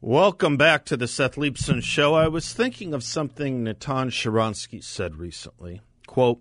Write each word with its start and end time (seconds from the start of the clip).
Welcome 0.00 0.56
back 0.56 0.84
to 0.84 0.96
the 0.96 1.08
Seth 1.08 1.34
Leibsohn 1.34 1.82
Show. 1.82 2.14
I 2.14 2.28
was 2.28 2.52
thinking 2.52 2.94
of 2.94 3.02
something 3.02 3.64
Natan 3.64 4.10
Sharansky 4.10 4.80
said 4.80 5.16
recently. 5.16 5.80
Quote, 6.06 6.40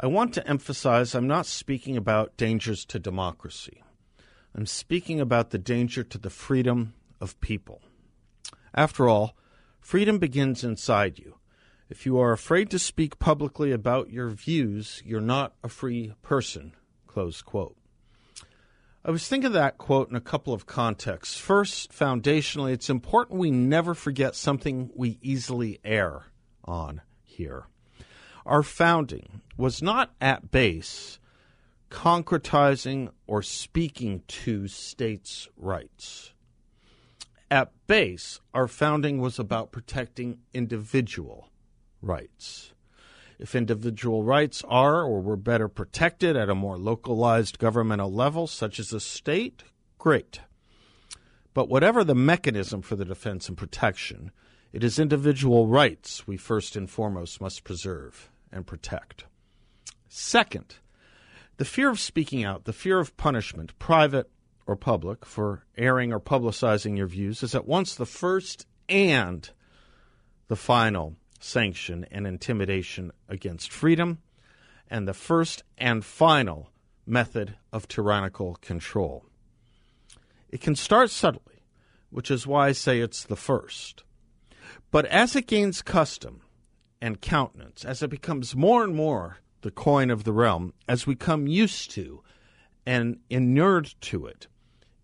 I 0.00 0.08
want 0.08 0.34
to 0.34 0.48
emphasize 0.48 1.14
I'm 1.14 1.28
not 1.28 1.46
speaking 1.46 1.96
about 1.96 2.36
dangers 2.36 2.84
to 2.86 2.98
democracy. 2.98 3.84
I'm 4.52 4.66
speaking 4.66 5.20
about 5.20 5.50
the 5.50 5.58
danger 5.58 6.02
to 6.02 6.18
the 6.18 6.28
freedom 6.28 6.94
of 7.20 7.40
people. 7.40 7.82
After 8.74 9.08
all, 9.08 9.36
freedom 9.80 10.18
begins 10.18 10.64
inside 10.64 11.20
you. 11.20 11.36
If 11.88 12.04
you 12.04 12.18
are 12.18 12.32
afraid 12.32 12.68
to 12.70 12.80
speak 12.80 13.20
publicly 13.20 13.70
about 13.70 14.10
your 14.10 14.30
views, 14.30 15.00
you're 15.06 15.20
not 15.20 15.54
a 15.62 15.68
free 15.68 16.14
person. 16.22 16.74
Close 17.06 17.42
quote. 17.42 17.76
I 19.04 19.10
was 19.10 19.26
thinking 19.26 19.48
of 19.48 19.52
that 19.54 19.78
quote 19.78 20.10
in 20.10 20.16
a 20.16 20.20
couple 20.20 20.54
of 20.54 20.66
contexts. 20.66 21.36
First, 21.36 21.90
foundationally, 21.90 22.72
it's 22.72 22.88
important 22.88 23.40
we 23.40 23.50
never 23.50 23.94
forget 23.94 24.36
something 24.36 24.90
we 24.94 25.18
easily 25.20 25.80
err 25.84 26.26
on 26.64 27.00
here. 27.24 27.66
Our 28.46 28.62
founding 28.62 29.40
was 29.56 29.82
not 29.82 30.14
at 30.20 30.52
base 30.52 31.18
concretizing 31.90 33.10
or 33.26 33.42
speaking 33.42 34.22
to 34.26 34.66
states' 34.68 35.48
rights. 35.56 36.32
At 37.50 37.72
base, 37.86 38.40
our 38.54 38.66
founding 38.66 39.20
was 39.20 39.38
about 39.38 39.72
protecting 39.72 40.38
individual 40.54 41.50
rights. 42.00 42.72
If 43.42 43.56
individual 43.56 44.22
rights 44.22 44.62
are 44.68 45.02
or 45.02 45.20
were 45.20 45.36
better 45.36 45.66
protected 45.66 46.36
at 46.36 46.48
a 46.48 46.54
more 46.54 46.78
localized 46.78 47.58
governmental 47.58 48.12
level, 48.12 48.46
such 48.46 48.78
as 48.78 48.92
a 48.92 49.00
state, 49.00 49.64
great. 49.98 50.38
But 51.52 51.68
whatever 51.68 52.04
the 52.04 52.14
mechanism 52.14 52.82
for 52.82 52.94
the 52.94 53.04
defense 53.04 53.48
and 53.48 53.58
protection, 53.58 54.30
it 54.72 54.84
is 54.84 55.00
individual 55.00 55.66
rights 55.66 56.24
we 56.24 56.36
first 56.36 56.76
and 56.76 56.88
foremost 56.88 57.40
must 57.40 57.64
preserve 57.64 58.30
and 58.52 58.64
protect. 58.64 59.24
Second, 60.08 60.76
the 61.56 61.64
fear 61.64 61.90
of 61.90 61.98
speaking 61.98 62.44
out, 62.44 62.62
the 62.64 62.72
fear 62.72 63.00
of 63.00 63.16
punishment, 63.16 63.76
private 63.80 64.30
or 64.68 64.76
public, 64.76 65.26
for 65.26 65.64
airing 65.76 66.12
or 66.12 66.20
publicizing 66.20 66.96
your 66.96 67.08
views 67.08 67.42
is 67.42 67.56
at 67.56 67.66
once 67.66 67.96
the 67.96 68.06
first 68.06 68.68
and 68.88 69.50
the 70.46 70.54
final 70.54 71.16
sanction 71.42 72.06
and 72.10 72.26
intimidation 72.26 73.10
against 73.28 73.72
freedom, 73.72 74.18
and 74.88 75.08
the 75.08 75.14
first 75.14 75.64
and 75.76 76.04
final 76.04 76.70
method 77.06 77.56
of 77.72 77.88
tyrannical 77.88 78.54
control. 78.56 79.24
It 80.48 80.60
can 80.60 80.76
start 80.76 81.10
subtly, 81.10 81.64
which 82.10 82.30
is 82.30 82.46
why 82.46 82.68
I 82.68 82.72
say 82.72 83.00
it's 83.00 83.24
the 83.24 83.36
first. 83.36 84.04
But 84.90 85.06
as 85.06 85.34
it 85.34 85.46
gains 85.46 85.82
custom 85.82 86.42
and 87.00 87.20
countenance, 87.20 87.84
as 87.84 88.02
it 88.02 88.10
becomes 88.10 88.54
more 88.54 88.84
and 88.84 88.94
more 88.94 89.38
the 89.62 89.70
coin 89.70 90.10
of 90.10 90.24
the 90.24 90.32
realm, 90.32 90.74
as 90.88 91.06
we 91.06 91.14
come 91.14 91.46
used 91.46 91.90
to 91.92 92.22
and 92.86 93.18
inured 93.30 93.94
to 94.02 94.26
it, 94.26 94.46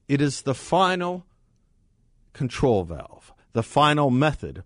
it 0.06 0.20
is 0.20 0.42
the 0.42 0.54
final 0.54 1.24
control 2.32 2.84
valve, 2.84 3.32
the 3.52 3.62
final 3.62 4.10
method 4.10 4.62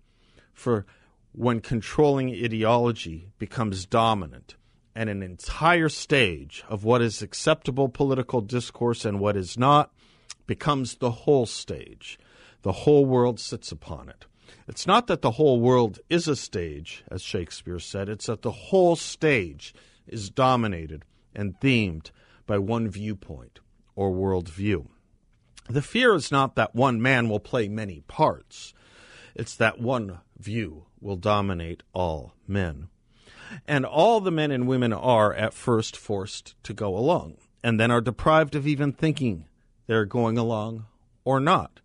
for 0.53 0.85
when 1.33 1.59
controlling 1.59 2.29
ideology 2.29 3.29
becomes 3.39 3.85
dominant 3.85 4.55
and 4.95 5.09
an 5.09 5.23
entire 5.23 5.89
stage 5.89 6.63
of 6.69 6.83
what 6.83 7.01
is 7.01 7.21
acceptable 7.21 7.89
political 7.89 8.39
discourse 8.39 9.03
and 9.03 9.19
what 9.19 9.35
is 9.35 9.57
not 9.57 9.91
becomes 10.45 10.95
the 10.95 11.11
whole 11.11 11.47
stage. 11.47 12.19
The 12.61 12.71
whole 12.71 13.05
world 13.05 13.39
sits 13.39 13.71
upon 13.71 14.09
it. 14.09 14.25
It's 14.67 14.85
not 14.85 15.07
that 15.07 15.21
the 15.21 15.31
whole 15.31 15.59
world 15.59 15.99
is 16.09 16.27
a 16.27 16.35
stage, 16.35 17.03
as 17.09 17.21
Shakespeare 17.21 17.79
said, 17.79 18.07
it's 18.07 18.27
that 18.27 18.43
the 18.43 18.51
whole 18.51 18.95
stage 18.95 19.73
is 20.07 20.29
dominated 20.29 21.03
and 21.35 21.59
themed 21.59 22.11
by 22.45 22.59
one 22.59 22.87
viewpoint 22.87 23.59
or 23.95 24.11
worldview. 24.11 24.87
The 25.69 25.81
fear 25.81 26.13
is 26.13 26.31
not 26.31 26.55
that 26.55 26.75
one 26.75 27.01
man 27.01 27.29
will 27.29 27.39
play 27.39 27.67
many 27.67 28.01
parts, 28.01 28.73
it's 29.33 29.55
that 29.55 29.79
one 29.79 30.19
view 30.37 30.85
will 31.03 31.17
dominate 31.17 31.83
all 31.93 32.33
men. 32.47 32.87
And 33.67 33.85
all 33.85 34.19
the 34.19 34.31
men 34.31 34.51
and 34.51 34.67
women 34.67 34.93
are 34.93 35.33
at 35.33 35.53
first 35.53 35.95
forced 35.95 36.55
to 36.63 36.73
go 36.73 36.97
along, 36.97 37.37
and 37.63 37.79
then 37.79 37.91
are 37.91 38.01
deprived 38.01 38.55
of 38.55 38.65
even 38.65 38.91
thinking 38.91 39.45
they're 39.85 40.05
going 40.05 40.37
along 40.37 40.85
or 41.23 41.39
not. 41.39 41.81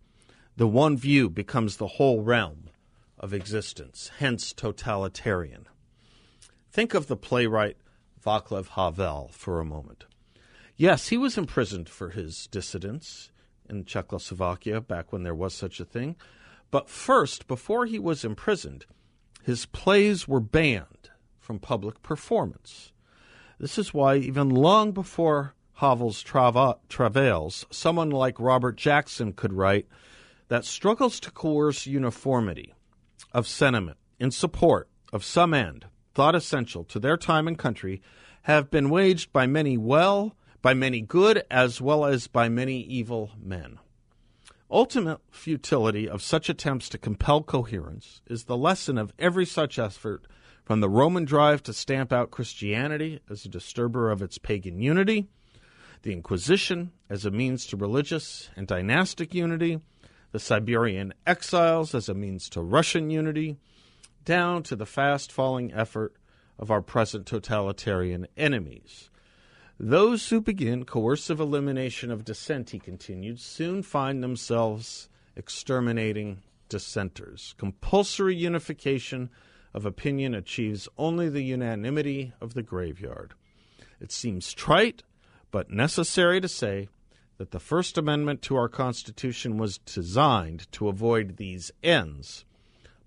The 0.55 0.67
one 0.67 0.97
view 0.97 1.29
becomes 1.29 1.77
the 1.77 1.87
whole 1.87 2.21
realm 2.21 2.69
of 3.17 3.33
existence, 3.33 4.11
hence 4.19 4.53
totalitarian. 4.53 5.67
Think 6.71 6.93
of 6.93 7.07
the 7.07 7.17
playwright 7.17 7.77
Václav 8.25 8.69
Havel 8.69 9.29
for 9.31 9.59
a 9.59 9.65
moment. 9.65 10.05
Yes, 10.75 11.09
he 11.09 11.17
was 11.17 11.37
imprisoned 11.37 11.89
for 11.89 12.09
his 12.09 12.47
dissidence 12.47 13.31
in 13.69 13.85
Czechoslovakia 13.85 14.81
back 14.81 15.11
when 15.11 15.23
there 15.23 15.35
was 15.35 15.53
such 15.53 15.79
a 15.79 15.85
thing. 15.85 16.15
But 16.71 16.89
first, 16.89 17.47
before 17.47 17.85
he 17.85 17.99
was 17.99 18.23
imprisoned, 18.23 18.85
his 19.49 19.65
plays 19.65 20.27
were 20.27 20.39
banned 20.39 21.09
from 21.39 21.57
public 21.57 22.03
performance. 22.03 22.91
This 23.59 23.79
is 23.79 23.95
why, 23.95 24.17
even 24.17 24.47
long 24.47 24.91
before 24.91 25.55
Havel's 25.73 26.23
trava- 26.23 26.77
travails, 26.87 27.65
someone 27.71 28.11
like 28.11 28.39
Robert 28.39 28.77
Jackson 28.77 29.33
could 29.33 29.51
write 29.51 29.87
that 30.49 30.65
struggles 30.65 31.19
to 31.21 31.31
coerce 31.31 31.87
uniformity 31.87 32.75
of 33.33 33.47
sentiment 33.47 33.97
in 34.19 34.29
support 34.29 34.87
of 35.11 35.25
some 35.25 35.55
end 35.55 35.87
thought 36.13 36.35
essential 36.35 36.83
to 36.83 36.99
their 36.99 37.17
time 37.17 37.47
and 37.47 37.57
country 37.57 38.03
have 38.43 38.69
been 38.69 38.91
waged 38.91 39.33
by 39.33 39.47
many 39.47 39.79
well, 39.79 40.35
by 40.61 40.75
many 40.75 41.01
good, 41.01 41.41
as 41.49 41.81
well 41.81 42.05
as 42.05 42.27
by 42.27 42.49
many 42.49 42.81
evil 42.81 43.31
men. 43.41 43.79
Ultimate 44.71 45.19
futility 45.31 46.07
of 46.07 46.21
such 46.21 46.47
attempts 46.47 46.89
to 46.89 46.99
compel 46.99 47.41
coherence 47.41 48.21
is 48.27 48.43
the 48.43 48.55
lesson 48.55 48.99
of 48.99 49.11
every 49.17 49.45
such 49.45 49.79
effort 49.79 50.27
from 50.63 50.79
the 50.79 50.89
Roman 50.89 51.25
drive 51.25 51.63
to 51.63 51.73
stamp 51.73 52.13
out 52.13 52.29
Christianity 52.29 53.19
as 53.27 53.43
a 53.43 53.49
disturber 53.49 54.11
of 54.11 54.21
its 54.21 54.37
pagan 54.37 54.79
unity, 54.79 55.27
the 56.03 56.13
Inquisition 56.13 56.91
as 57.09 57.25
a 57.25 57.31
means 57.31 57.65
to 57.65 57.77
religious 57.77 58.51
and 58.55 58.67
dynastic 58.67 59.33
unity, 59.33 59.79
the 60.31 60.39
Siberian 60.39 61.15
exiles 61.25 61.95
as 61.95 62.07
a 62.07 62.13
means 62.13 62.47
to 62.49 62.61
Russian 62.61 63.09
unity, 63.09 63.57
down 64.23 64.61
to 64.61 64.75
the 64.75 64.85
fast 64.85 65.31
falling 65.31 65.73
effort 65.73 66.13
of 66.59 66.69
our 66.69 66.83
present 66.83 67.25
totalitarian 67.25 68.27
enemies 68.37 69.08
those 69.79 70.29
who 70.29 70.41
begin 70.41 70.83
coercive 70.83 71.39
elimination 71.39 72.11
of 72.11 72.25
dissent, 72.25 72.71
he 72.71 72.79
continued, 72.79 73.39
soon 73.39 73.81
find 73.81 74.21
themselves 74.21 75.07
exterminating 75.37 76.41
dissenters. 76.67 77.55
Compulsory 77.57 78.35
unification 78.35 79.29
of 79.73 79.85
opinion 79.85 80.35
achieves 80.35 80.89
only 80.97 81.29
the 81.29 81.43
unanimity 81.43 82.33
of 82.41 82.55
the 82.55 82.63
graveyard. 82.63 83.33
It 84.01 84.11
seems 84.11 84.53
trite, 84.53 85.03
but 85.49 85.71
necessary 85.71 86.41
to 86.41 86.47
say 86.49 86.89
that 87.37 87.51
the 87.51 87.59
First 87.59 87.97
Amendment 87.97 88.41
to 88.43 88.57
our 88.57 88.67
Constitution 88.67 89.57
was 89.57 89.77
designed 89.77 90.69
to 90.73 90.89
avoid 90.89 91.37
these 91.37 91.71
ends 91.81 92.43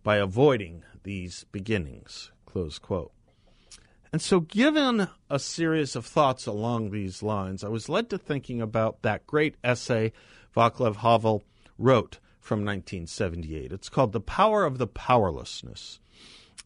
by 0.02 0.17
avoiding 0.17 0.85
these 1.02 1.44
beginnings. 1.52 2.32
Close 2.46 2.79
quote. 2.79 3.12
And 4.12 4.20
so, 4.20 4.41
given 4.41 5.09
a 5.31 5.38
series 5.38 5.97
of 5.97 6.05
thoughts 6.05 6.47
along 6.47 6.91
these 6.91 7.23
lines, 7.23 7.64
I 7.64 7.69
was 7.69 7.88
led 7.88 8.11
to 8.11 8.19
thinking 8.19 8.61
about 8.61 9.00
that 9.00 9.26
great 9.26 9.56
essay 9.64 10.12
Václav 10.55 10.97
Havel 10.97 11.43
wrote 11.79 12.19
from 12.38 12.59
1978. 12.59 13.73
It's 13.73 13.88
called 13.88 14.12
The 14.12 14.20
Power 14.20 14.67
of 14.67 14.76
the 14.76 14.87
Powerlessness, 14.87 15.99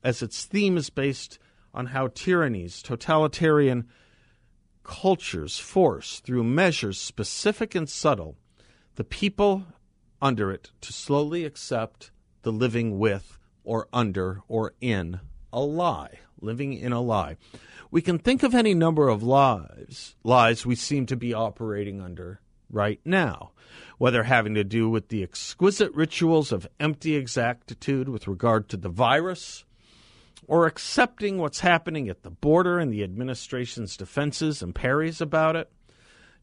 as 0.02 0.22
its 0.22 0.44
theme 0.44 0.76
is 0.76 0.90
based 0.90 1.38
on 1.72 1.86
how 1.86 2.08
tyrannies, 2.08 2.82
totalitarian 2.82 3.86
cultures 4.82 5.56
force, 5.56 6.18
through 6.18 6.42
measures 6.42 6.98
specific 6.98 7.76
and 7.76 7.88
subtle, 7.88 8.36
the 8.96 9.04
people 9.04 9.66
under 10.20 10.50
it 10.50 10.72
to 10.80 10.92
slowly 10.92 11.44
accept 11.44 12.10
the 12.42 12.52
living 12.52 12.98
with 12.98 13.38
or 13.62 13.86
under 13.92 14.40
or 14.48 14.74
in 14.80 15.20
a 15.52 15.60
lie, 15.60 16.18
living 16.40 16.74
in 16.74 16.92
a 16.92 17.00
lie. 17.00 17.36
We 17.90 18.02
can 18.02 18.18
think 18.18 18.42
of 18.42 18.54
any 18.54 18.74
number 18.74 19.08
of 19.08 19.22
lies, 19.22 20.16
lies 20.24 20.66
we 20.66 20.74
seem 20.74 21.06
to 21.06 21.16
be 21.16 21.32
operating 21.32 22.00
under 22.00 22.40
right 22.70 23.00
now, 23.04 23.52
whether 23.98 24.24
having 24.24 24.54
to 24.54 24.64
do 24.64 24.88
with 24.88 25.08
the 25.08 25.22
exquisite 25.22 25.92
rituals 25.94 26.52
of 26.52 26.66
empty 26.80 27.14
exactitude 27.16 28.08
with 28.08 28.26
regard 28.26 28.68
to 28.70 28.76
the 28.76 28.88
virus, 28.88 29.64
or 30.48 30.66
accepting 30.66 31.38
what's 31.38 31.60
happening 31.60 32.08
at 32.08 32.22
the 32.22 32.30
border 32.30 32.78
and 32.78 32.92
the 32.92 33.02
administration's 33.02 33.96
defenses 33.96 34.62
and 34.62 34.74
parries 34.74 35.20
about 35.20 35.56
it, 35.56 35.70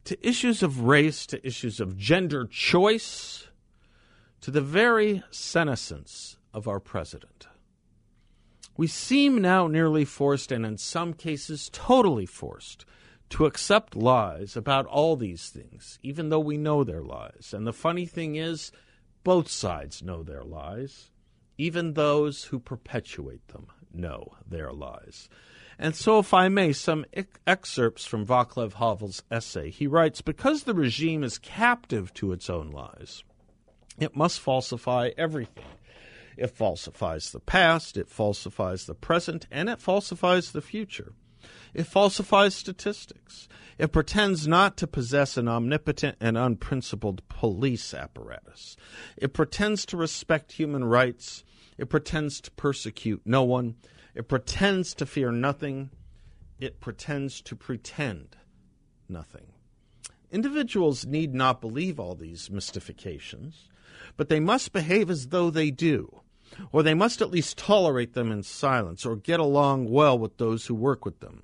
to 0.04 0.26
issues 0.26 0.62
of 0.62 0.82
race, 0.82 1.26
to 1.26 1.46
issues 1.46 1.80
of 1.80 1.96
gender 1.96 2.46
choice, 2.46 3.48
to 4.40 4.50
the 4.50 4.60
very 4.60 5.22
senescence 5.30 6.36
of 6.52 6.68
our 6.68 6.80
president. 6.80 7.46
We 8.76 8.86
seem 8.86 9.40
now 9.40 9.66
nearly 9.66 10.04
forced, 10.04 10.50
and 10.50 10.66
in 10.66 10.78
some 10.78 11.14
cases 11.14 11.70
totally 11.72 12.26
forced, 12.26 12.84
to 13.30 13.46
accept 13.46 13.96
lies 13.96 14.56
about 14.56 14.86
all 14.86 15.16
these 15.16 15.48
things, 15.48 15.98
even 16.02 16.28
though 16.28 16.40
we 16.40 16.56
know 16.56 16.84
they're 16.84 17.02
lies. 17.02 17.52
And 17.52 17.66
the 17.66 17.72
funny 17.72 18.06
thing 18.06 18.36
is, 18.36 18.72
both 19.22 19.48
sides 19.48 20.02
know 20.02 20.22
their 20.22 20.44
lies, 20.44 21.10
even 21.56 21.94
those 21.94 22.44
who 22.44 22.58
perpetuate 22.58 23.48
them 23.48 23.68
know 23.92 24.34
their 24.46 24.72
lies. 24.72 25.28
And 25.78 25.96
so, 25.96 26.18
if 26.18 26.32
I 26.32 26.48
may, 26.48 26.72
some 26.72 27.04
excerpts 27.46 28.06
from 28.06 28.26
Vaclav 28.26 28.74
Havel's 28.74 29.22
essay. 29.30 29.70
He 29.70 29.86
writes 29.86 30.20
Because 30.20 30.62
the 30.62 30.74
regime 30.74 31.24
is 31.24 31.38
captive 31.38 32.12
to 32.14 32.32
its 32.32 32.48
own 32.48 32.70
lies, 32.70 33.24
it 33.98 34.16
must 34.16 34.40
falsify 34.40 35.10
everything. 35.16 35.64
It 36.36 36.48
falsifies 36.48 37.30
the 37.30 37.40
past, 37.40 37.96
it 37.96 38.08
falsifies 38.08 38.86
the 38.86 38.94
present, 38.94 39.46
and 39.50 39.68
it 39.68 39.80
falsifies 39.80 40.52
the 40.52 40.62
future. 40.62 41.12
It 41.74 41.84
falsifies 41.84 42.54
statistics. 42.54 43.48
It 43.78 43.92
pretends 43.92 44.46
not 44.46 44.76
to 44.78 44.86
possess 44.86 45.36
an 45.36 45.48
omnipotent 45.48 46.16
and 46.20 46.38
unprincipled 46.38 47.26
police 47.28 47.92
apparatus. 47.92 48.76
It 49.16 49.32
pretends 49.32 49.84
to 49.86 49.96
respect 49.96 50.52
human 50.52 50.84
rights. 50.84 51.44
It 51.76 51.88
pretends 51.88 52.40
to 52.42 52.50
persecute 52.52 53.22
no 53.24 53.42
one. 53.42 53.74
It 54.14 54.28
pretends 54.28 54.94
to 54.94 55.06
fear 55.06 55.32
nothing. 55.32 55.90
It 56.60 56.80
pretends 56.80 57.40
to 57.42 57.56
pretend 57.56 58.36
nothing. 59.08 59.46
Individuals 60.30 61.04
need 61.04 61.34
not 61.34 61.60
believe 61.60 61.98
all 62.00 62.14
these 62.14 62.50
mystifications, 62.50 63.68
but 64.16 64.28
they 64.28 64.40
must 64.40 64.72
behave 64.72 65.10
as 65.10 65.28
though 65.28 65.50
they 65.50 65.70
do, 65.70 66.22
or 66.72 66.82
they 66.82 66.94
must 66.94 67.20
at 67.20 67.30
least 67.30 67.58
tolerate 67.58 68.14
them 68.14 68.30
in 68.30 68.42
silence 68.42 69.04
or 69.04 69.16
get 69.16 69.40
along 69.40 69.90
well 69.90 70.18
with 70.18 70.36
those 70.38 70.66
who 70.66 70.74
work 70.74 71.04
with 71.04 71.20
them. 71.20 71.42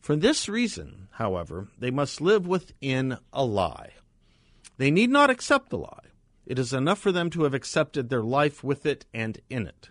For 0.00 0.16
this 0.16 0.48
reason, 0.48 1.08
however, 1.12 1.68
they 1.78 1.90
must 1.90 2.20
live 2.20 2.46
within 2.46 3.18
a 3.32 3.44
lie. 3.44 3.90
They 4.76 4.90
need 4.90 5.10
not 5.10 5.30
accept 5.30 5.70
the 5.70 5.78
lie. 5.78 6.06
It 6.44 6.58
is 6.58 6.72
enough 6.72 6.98
for 6.98 7.12
them 7.12 7.30
to 7.30 7.44
have 7.44 7.54
accepted 7.54 8.08
their 8.08 8.22
life 8.22 8.64
with 8.64 8.84
it 8.84 9.06
and 9.14 9.38
in 9.48 9.66
it. 9.66 9.90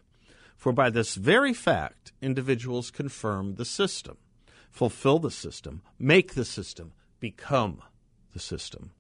For 0.58 0.74
by 0.74 0.90
this 0.90 1.16
very 1.16 1.54
fact, 1.54 2.12
individuals 2.22 2.92
confirm 2.92 3.56
the 3.56 3.66
system, 3.66 4.18
fulfill 4.70 5.18
the 5.18 5.32
system, 5.32 5.82
make 5.98 6.34
the 6.34 6.46
system, 6.46 6.92
become 7.20 7.82
the 8.34 8.40
system. 8.40 8.92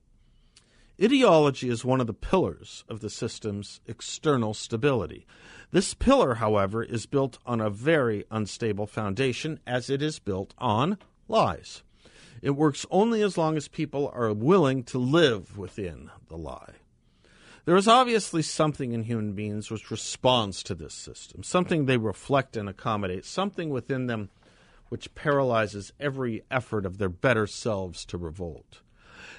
Ideology 1.03 1.68
is 1.68 1.83
one 1.83 2.00
of 2.00 2.06
the 2.06 2.13
pillars 2.13 2.83
of 2.88 3.00
the 3.00 3.09
system's 3.09 3.81
external 3.88 4.53
stability. 4.53 5.25
This 5.71 5.95
pillar, 5.95 6.36
however, 6.36 6.83
is 6.83 7.07
built 7.07 7.39
on 7.44 7.59
a 7.59 7.71
very 7.71 8.25
unstable 8.30 8.86
foundation 8.86 9.59
as 9.65 9.89
it 9.89 10.03
is 10.03 10.19
built 10.19 10.53
on 10.59 11.00
lies. 11.27 11.81
It 12.44 12.51
works 12.51 12.86
only 12.92 13.24
as 13.24 13.36
long 13.36 13.57
as 13.57 13.68
people 13.68 14.12
are 14.13 14.31
willing 14.31 14.83
to 14.86 15.00
live 15.00 15.57
within 15.57 16.12
the 16.27 16.38
lie. 16.38 16.75
There 17.65 17.75
is 17.75 17.88
obviously 17.88 18.44
something 18.44 18.92
in 18.92 19.04
human 19.04 19.33
beings 19.33 19.71
which 19.71 19.89
responds 19.89 20.62
to 20.63 20.75
this 20.75 20.94
system, 20.94 21.42
something 21.42 21.86
they 21.86 21.97
reflect 21.97 22.56
and 22.56 22.69
accommodate, 22.69 23.25
something 23.25 23.71
within 23.71 24.06
them 24.06 24.30
which 24.89 25.15
paralyzes 25.15 25.94
every 26.00 26.44
effort 26.51 26.86
of 26.86 27.00
their 27.00 27.09
better 27.09 27.47
selves 27.47 28.06
to 28.06 28.19
revolt. 28.19 28.81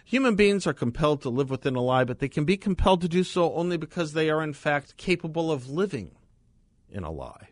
Human 0.04 0.34
beings 0.34 0.66
are 0.66 0.72
compelled 0.72 1.22
to 1.22 1.30
live 1.30 1.50
within 1.50 1.76
a 1.76 1.80
lie, 1.80 2.04
but 2.04 2.18
they 2.18 2.28
can 2.28 2.44
be 2.44 2.56
compelled 2.56 3.00
to 3.02 3.08
do 3.08 3.24
so 3.24 3.52
only 3.54 3.76
because 3.76 4.12
they 4.12 4.30
are, 4.30 4.42
in 4.42 4.52
fact, 4.52 4.96
capable 4.96 5.50
of 5.50 5.70
living 5.70 6.12
in 6.90 7.04
a 7.04 7.10
lie. 7.10 7.48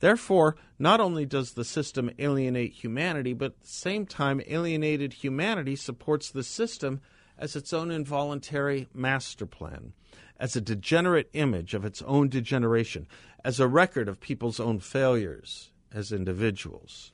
Therefore, 0.00 0.56
not 0.78 1.00
only 1.00 1.24
does 1.24 1.52
the 1.52 1.64
system 1.64 2.10
alienate 2.18 2.72
humanity, 2.72 3.32
but 3.32 3.52
at 3.52 3.60
the 3.62 3.68
same 3.68 4.06
time, 4.06 4.42
alienated 4.46 5.14
humanity 5.14 5.76
supports 5.76 6.30
the 6.30 6.42
system 6.42 7.00
as 7.38 7.56
its 7.56 7.72
own 7.72 7.90
involuntary 7.90 8.88
master 8.92 9.46
plan, 9.46 9.92
as 10.38 10.56
a 10.56 10.60
degenerate 10.60 11.30
image 11.32 11.74
of 11.74 11.84
its 11.84 12.02
own 12.02 12.28
degeneration, 12.28 13.06
as 13.44 13.58
a 13.58 13.68
record 13.68 14.08
of 14.08 14.20
people's 14.20 14.60
own 14.60 14.78
failures 14.78 15.70
as 15.92 16.12
individuals. 16.12 17.13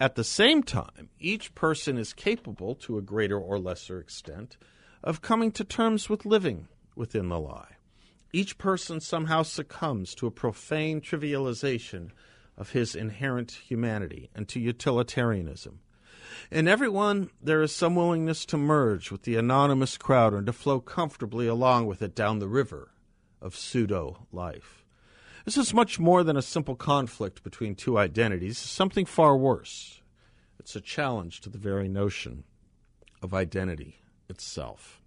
At 0.00 0.14
the 0.14 0.24
same 0.24 0.62
time, 0.62 1.10
each 1.18 1.54
person 1.54 1.98
is 1.98 2.14
capable, 2.14 2.74
to 2.76 2.96
a 2.96 3.02
greater 3.02 3.38
or 3.38 3.58
lesser 3.58 4.00
extent, 4.00 4.56
of 5.04 5.20
coming 5.20 5.52
to 5.52 5.62
terms 5.62 6.08
with 6.08 6.24
living 6.24 6.68
within 6.96 7.28
the 7.28 7.38
lie. 7.38 7.76
Each 8.32 8.56
person 8.56 9.00
somehow 9.00 9.42
succumbs 9.42 10.14
to 10.14 10.26
a 10.26 10.30
profane 10.30 11.02
trivialization 11.02 12.12
of 12.56 12.70
his 12.70 12.94
inherent 12.94 13.50
humanity 13.50 14.30
and 14.34 14.48
to 14.48 14.58
utilitarianism. 14.58 15.80
In 16.50 16.66
everyone, 16.66 17.28
there 17.42 17.60
is 17.60 17.74
some 17.76 17.94
willingness 17.94 18.46
to 18.46 18.56
merge 18.56 19.10
with 19.10 19.24
the 19.24 19.36
anonymous 19.36 19.98
crowd 19.98 20.32
and 20.32 20.46
to 20.46 20.52
flow 20.54 20.80
comfortably 20.80 21.46
along 21.46 21.86
with 21.86 22.00
it 22.00 22.14
down 22.14 22.38
the 22.38 22.48
river 22.48 22.92
of 23.42 23.54
pseudo 23.54 24.26
life. 24.32 24.79
This 25.44 25.56
is 25.56 25.72
much 25.72 25.98
more 25.98 26.22
than 26.22 26.36
a 26.36 26.42
simple 26.42 26.76
conflict 26.76 27.42
between 27.42 27.74
two 27.74 27.98
identities, 27.98 28.58
something 28.58 29.06
far 29.06 29.36
worse. 29.36 30.02
It's 30.58 30.76
a 30.76 30.80
challenge 30.80 31.40
to 31.40 31.48
the 31.48 31.58
very 31.58 31.88
notion 31.88 32.44
of 33.22 33.32
identity 33.32 34.02
itself. 34.28 35.00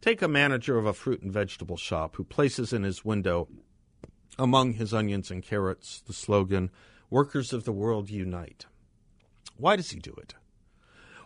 Take 0.00 0.22
a 0.22 0.28
manager 0.28 0.78
of 0.78 0.86
a 0.86 0.92
fruit 0.92 1.22
and 1.22 1.32
vegetable 1.32 1.76
shop 1.76 2.16
who 2.16 2.24
places 2.24 2.72
in 2.72 2.82
his 2.82 3.04
window, 3.04 3.48
among 4.38 4.74
his 4.74 4.92
onions 4.92 5.30
and 5.30 5.42
carrots, 5.42 6.02
the 6.06 6.12
slogan, 6.12 6.70
Workers 7.08 7.52
of 7.52 7.64
the 7.64 7.72
World 7.72 8.10
Unite. 8.10 8.66
Why 9.56 9.76
does 9.76 9.90
he 9.90 10.00
do 10.00 10.14
it? 10.18 10.34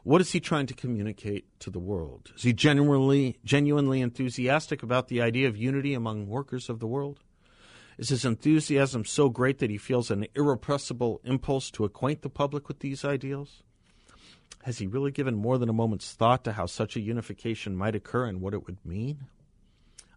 What 0.02 0.20
is 0.20 0.32
he 0.32 0.40
trying 0.40 0.66
to 0.66 0.74
communicate 0.74 1.46
to 1.60 1.70
the 1.70 1.78
world? 1.78 2.32
Is 2.36 2.42
he 2.42 2.52
genuinely, 2.52 3.38
genuinely 3.44 4.00
enthusiastic 4.00 4.82
about 4.82 5.08
the 5.08 5.20
idea 5.20 5.48
of 5.48 5.56
unity 5.56 5.92
among 5.92 6.26
workers 6.26 6.70
of 6.70 6.78
the 6.78 6.86
world? 6.86 7.20
Is 8.00 8.08
his 8.08 8.24
enthusiasm 8.24 9.04
so 9.04 9.28
great 9.28 9.58
that 9.58 9.68
he 9.68 9.76
feels 9.76 10.10
an 10.10 10.26
irrepressible 10.34 11.20
impulse 11.22 11.70
to 11.72 11.84
acquaint 11.84 12.22
the 12.22 12.30
public 12.30 12.66
with 12.66 12.78
these 12.78 13.04
ideals? 13.04 13.62
Has 14.62 14.78
he 14.78 14.86
really 14.86 15.10
given 15.10 15.34
more 15.34 15.58
than 15.58 15.68
a 15.68 15.74
moment's 15.74 16.14
thought 16.14 16.42
to 16.44 16.52
how 16.52 16.64
such 16.64 16.96
a 16.96 17.00
unification 17.00 17.76
might 17.76 17.94
occur 17.94 18.24
and 18.24 18.40
what 18.40 18.54
it 18.54 18.66
would 18.66 18.78
mean? 18.86 19.26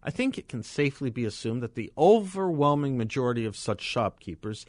I 0.02 0.10
think 0.10 0.38
it 0.38 0.48
can 0.48 0.62
safely 0.62 1.10
be 1.10 1.26
assumed 1.26 1.62
that 1.62 1.74
the 1.74 1.92
overwhelming 1.98 2.96
majority 2.96 3.44
of 3.44 3.54
such 3.54 3.82
shopkeepers 3.82 4.64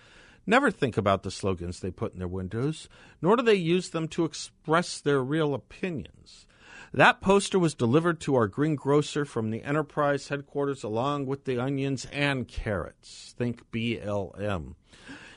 never 0.46 0.70
think 0.70 0.98
about 0.98 1.24
the 1.24 1.32
slogans 1.32 1.80
they 1.80 1.92
put 1.92 2.12
in 2.12 2.20
their 2.20 2.28
windows, 2.28 2.90
nor 3.22 3.38
do 3.38 3.44
they 3.44 3.56
use 3.56 3.92
them 3.92 4.10
to 4.10 4.26
express 4.26 5.00
their 5.00 5.24
real 5.24 5.54
opinions. 5.54 6.48
That 6.96 7.20
poster 7.20 7.60
was 7.60 7.74
delivered 7.74 8.22
to 8.22 8.36
our 8.36 8.48
greengrocer 8.48 9.26
from 9.26 9.50
the 9.50 9.64
enterprise 9.64 10.30
headquarters 10.30 10.82
along 10.82 11.26
with 11.26 11.44
the 11.44 11.60
onions 11.60 12.08
and 12.10 12.48
carrots. 12.48 13.36
Think 13.38 13.70
BLM. 13.70 14.76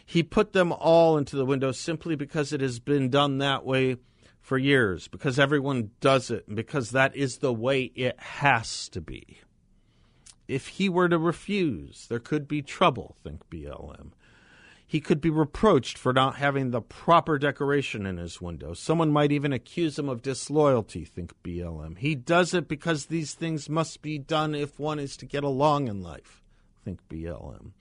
He 0.07 0.23
put 0.23 0.53
them 0.53 0.71
all 0.71 1.19
into 1.19 1.35
the 1.35 1.45
window 1.45 1.73
simply 1.73 2.15
because 2.15 2.53
it 2.53 2.61
has 2.61 2.79
been 2.79 3.11
done 3.11 3.39
that 3.39 3.65
way 3.65 3.97
for 4.41 4.57
years, 4.57 5.09
because 5.09 5.37
everyone 5.37 5.91
does 6.01 6.31
it, 6.31 6.47
and 6.47 6.55
because 6.55 6.93
that 6.93 7.17
is 7.17 7.39
the 7.39 7.53
way 7.53 7.91
it 7.97 8.21
has 8.21 8.89
to 8.91 9.01
be. 9.01 9.41
If 10.47 10.69
he 10.69 10.89
were 10.89 11.09
to 11.09 11.19
refuse, 11.19 12.07
there 12.07 12.21
could 12.21 12.47
be 12.47 12.63
trouble, 12.63 13.17
think 13.25 13.51
BLM. 13.51 14.13
He 14.91 15.01
could 15.01 15.21
be 15.21 15.29
reproached 15.29 15.99
for 15.99 16.15
not 16.15 16.37
having 16.37 16.71
the 16.71 16.81
proper 16.81 17.39
decoration 17.39 18.07
in 18.07 18.17
his 18.17 18.41
window. 18.41 18.73
Someone 18.73 19.13
might 19.13 19.31
even 19.31 19.53
accuse 19.53 19.99
him 19.99 20.09
of 20.09 20.23
disloyalty, 20.23 21.05
think 21.05 21.35
BLM. 21.45 21.99
He 21.99 22.15
does 22.15 22.55
it 22.55 22.69
because 22.69 23.07
these 23.07 23.35
things 23.35 23.69
must 23.69 24.01
be 24.01 24.19
done 24.19 24.55
if 24.55 24.81
one 24.81 24.99
is 24.99 25.15
to 25.19 25.27
get 25.27 25.45
along 25.45 25.89
in 25.89 26.03
life, 26.03 26.43
think 26.87 27.01
BLM. 27.11 27.73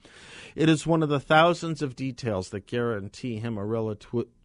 It 0.54 0.68
is 0.68 0.86
one 0.86 1.02
of 1.02 1.08
the 1.08 1.18
thousands 1.18 1.80
of 1.80 1.96
details 1.96 2.50
that 2.50 2.66
guarantee 2.66 3.38
him 3.38 3.56
a 3.56 3.64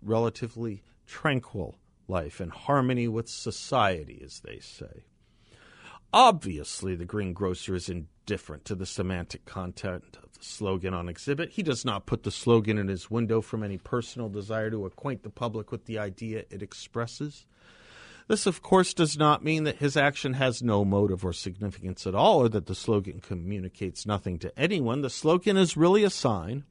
relatively 0.02 0.84
tranquil 1.06 1.76
life 2.08 2.40
in 2.40 2.48
harmony 2.48 3.10
with 3.10 3.28
society, 3.28 4.22
as 4.24 4.40
they 4.40 4.60
say. 4.60 5.04
Obviously, 6.14 6.96
the 6.96 7.04
greengrocer 7.04 7.76
is 7.76 7.90
indifferent 7.90 8.64
to 8.66 8.76
the 8.76 8.86
semantic 8.86 9.44
content 9.44 10.18
of 10.24 10.33
slogan 10.44 10.94
on 10.94 11.10
exhibit. 11.10 11.52
He 11.52 11.64
does 11.64 11.86
not 11.86 12.06
put 12.06 12.24
the 12.24 12.32
slogan 12.32 12.78
in 12.78 12.88
his 12.88 13.10
window 13.10 13.42
from 13.42 13.64
any 13.64 13.78
personal 13.78 14.30
desire 14.30 14.70
to 14.70 14.86
acquaint 14.86 15.24
the 15.24 15.30
public 15.30 15.72
with 15.72 15.86
the 15.86 16.00
idea 16.00 16.46
it 16.50 16.62
expresses. 16.62 17.46
This, 18.28 18.46
of 18.46 18.62
course, 18.62 18.94
does 18.94 19.18
not 19.18 19.44
mean 19.44 19.66
that 19.66 19.78
his 19.78 19.98
action 19.98 20.34
has 20.34 20.64
no 20.64 20.86
motive 20.86 21.26
or 21.26 21.34
significance 21.34 22.08
at 22.08 22.16
all, 22.16 22.40
or 22.40 22.50
that 22.50 22.68
the 22.68 22.76
slogan 22.76 23.20
communicates 23.20 24.06
nothing 24.06 24.40
to 24.40 24.58
anyone. 24.58 25.02
The 25.02 25.10
slogan 25.10 25.58
is 25.58 25.76
really 25.76 26.04
a 26.04 26.10
sign, 26.10 26.64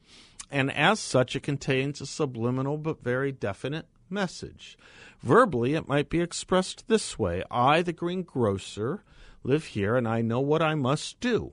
and 0.50 0.72
as 0.72 0.98
such, 0.98 1.36
it 1.36 1.42
contains 1.42 2.00
a 2.00 2.06
subliminal 2.06 2.78
but 2.78 3.02
very 3.02 3.32
definite 3.32 3.86
message. 4.08 4.78
Verbally, 5.20 5.74
it 5.74 5.88
might 5.88 6.08
be 6.08 6.20
expressed 6.20 6.88
this 6.88 7.18
way 7.18 7.42
I, 7.50 7.82
the 7.82 7.92
greengrocer, 7.92 9.04
live 9.44 9.66
here, 9.66 9.96
and 9.96 10.08
I 10.08 10.22
know 10.22 10.40
what 10.40 10.62
I 10.62 10.74
must 10.74 11.20
do. 11.20 11.52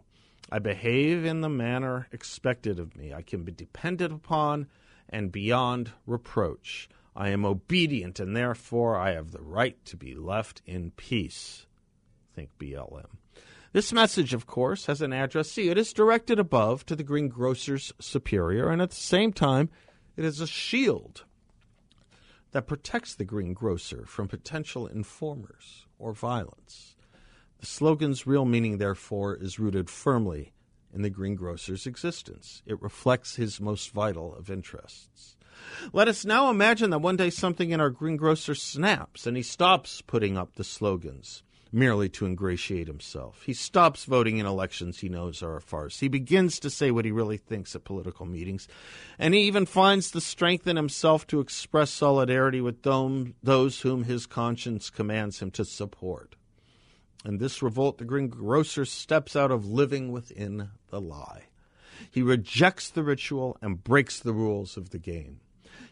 I 0.51 0.59
behave 0.59 1.25
in 1.25 1.41
the 1.41 1.49
manner 1.49 2.07
expected 2.11 2.79
of 2.79 2.95
me. 2.95 3.13
I 3.13 3.21
can 3.21 3.43
be 3.43 3.51
depended 3.51 4.11
upon 4.11 4.67
and 5.07 5.31
beyond 5.31 5.91
reproach. 6.07 6.89
I 7.15 7.29
am 7.29 7.45
obedient, 7.45 8.19
and 8.19 8.35
therefore 8.35 8.97
I 8.97 9.11
have 9.11 9.31
the 9.31 9.41
right 9.41 9.83
to 9.85 9.97
be 9.97 10.15
left 10.15 10.61
in 10.65 10.91
peace. 10.91 11.65
Think 12.33 12.49
BLM. 12.57 13.17
This 13.71 13.93
message, 13.93 14.33
of 14.33 14.47
course, 14.47 14.87
has 14.87 15.01
an 15.01 15.13
addressee. 15.13 15.69
It 15.69 15.77
is 15.77 15.93
directed 15.93 16.39
above 16.39 16.85
to 16.87 16.95
the 16.95 17.03
greengrocer's 17.03 17.93
superior, 17.99 18.69
and 18.69 18.81
at 18.81 18.89
the 18.89 18.95
same 18.95 19.31
time, 19.31 19.69
it 20.17 20.25
is 20.25 20.41
a 20.41 20.47
shield 20.47 21.25
that 22.51 22.67
protects 22.67 23.13
the 23.13 23.25
greengrocer 23.25 24.05
from 24.07 24.27
potential 24.27 24.87
informers 24.87 25.85
or 25.99 26.13
violence. 26.13 26.95
The 27.59 27.65
slogan's 27.65 28.25
real 28.25 28.45
meaning, 28.45 28.77
therefore, 28.77 29.35
is 29.35 29.59
rooted 29.59 29.89
firmly 29.89 30.53
in 30.93 31.01
the 31.01 31.09
greengrocer's 31.09 31.85
existence. 31.85 32.63
It 32.65 32.81
reflects 32.81 33.35
his 33.35 33.59
most 33.59 33.91
vital 33.91 34.33
of 34.33 34.49
interests. 34.49 35.35
Let 35.91 36.07
us 36.07 36.23
now 36.23 36.49
imagine 36.49 36.89
that 36.91 36.99
one 36.99 37.17
day 37.17 37.29
something 37.29 37.71
in 37.71 37.81
our 37.81 37.89
greengrocer 37.89 38.55
snaps 38.55 39.27
and 39.27 39.35
he 39.35 39.43
stops 39.43 40.01
putting 40.01 40.37
up 40.37 40.55
the 40.55 40.63
slogans 40.63 41.43
merely 41.71 42.09
to 42.09 42.25
ingratiate 42.25 42.87
himself. 42.87 43.43
He 43.45 43.53
stops 43.53 44.05
voting 44.05 44.37
in 44.37 44.45
elections 44.45 44.99
he 44.99 45.09
knows 45.09 45.43
are 45.43 45.57
a 45.57 45.61
farce. 45.61 45.99
He 45.99 46.07
begins 46.07 46.59
to 46.61 46.69
say 46.69 46.91
what 46.91 47.05
he 47.05 47.11
really 47.11 47.37
thinks 47.37 47.75
at 47.75 47.83
political 47.83 48.25
meetings, 48.25 48.67
and 49.19 49.33
he 49.33 49.41
even 49.41 49.65
finds 49.65 50.11
the 50.11 50.21
strength 50.21 50.65
in 50.65 50.77
himself 50.77 51.27
to 51.27 51.39
express 51.39 51.91
solidarity 51.91 52.61
with 52.61 52.81
those 52.81 53.81
whom 53.81 54.05
his 54.05 54.25
conscience 54.25 54.89
commands 54.89 55.41
him 55.41 55.51
to 55.51 55.65
support. 55.65 56.35
In 57.25 57.37
this 57.37 57.61
revolt, 57.61 57.97
the 57.97 58.05
greengrocer 58.05 58.85
steps 58.85 59.35
out 59.35 59.51
of 59.51 59.65
living 59.65 60.11
within 60.11 60.69
the 60.89 61.01
lie. 61.01 61.45
He 62.09 62.21
rejects 62.21 62.89
the 62.89 63.03
ritual 63.03 63.57
and 63.61 63.83
breaks 63.83 64.19
the 64.19 64.33
rules 64.33 64.77
of 64.77 64.91
the 64.91 64.99
game 64.99 65.41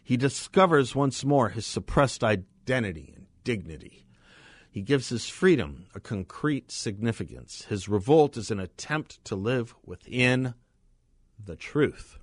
he 0.02 0.16
discovers 0.16 0.94
once 0.94 1.24
more 1.24 1.50
his 1.50 1.66
suppressed 1.66 2.24
identity 2.24 3.12
and 3.14 3.26
dignity. 3.44 4.06
He 4.70 4.82
gives 4.82 5.08
his 5.08 5.28
freedom 5.28 5.86
a 5.94 6.00
concrete 6.00 6.70
significance. 6.70 7.66
His 7.68 7.88
revolt 7.88 8.36
is 8.36 8.50
an 8.50 8.60
attempt 8.60 9.22
to 9.26 9.34
live 9.34 9.74
within 9.84 10.54
the 11.42 11.56
truth. 11.56 12.18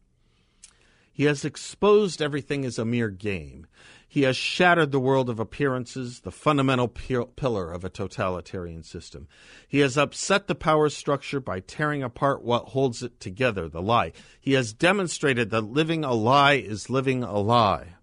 He 1.15 1.23
has 1.23 1.45
exposed 1.45 2.21
everything 2.21 2.65
as 2.65 2.77
a 2.77 2.83
mere 2.83 3.09
game. 3.09 3.67
He 4.05 4.23
has 4.23 4.35
shattered 4.35 4.91
the 4.91 4.99
world 4.99 5.29
of 5.29 5.39
appearances, 5.39 6.19
the 6.19 6.31
fundamental 6.31 6.89
pillar 6.89 7.71
of 7.71 7.85
a 7.85 7.89
totalitarian 7.89 8.83
system. 8.83 9.29
He 9.65 9.79
has 9.79 9.97
upset 9.97 10.47
the 10.47 10.55
power 10.55 10.89
structure 10.89 11.39
by 11.39 11.61
tearing 11.61 12.03
apart 12.03 12.43
what 12.43 12.69
holds 12.69 13.01
it 13.01 13.21
together, 13.21 13.69
the 13.69 13.81
lie. 13.81 14.11
He 14.41 14.53
has 14.53 14.73
demonstrated 14.73 15.51
that 15.51 15.61
living 15.61 16.03
a 16.03 16.13
lie 16.13 16.55
is 16.55 16.89
living 16.89 17.23
a 17.23 17.39
lie. 17.39 17.93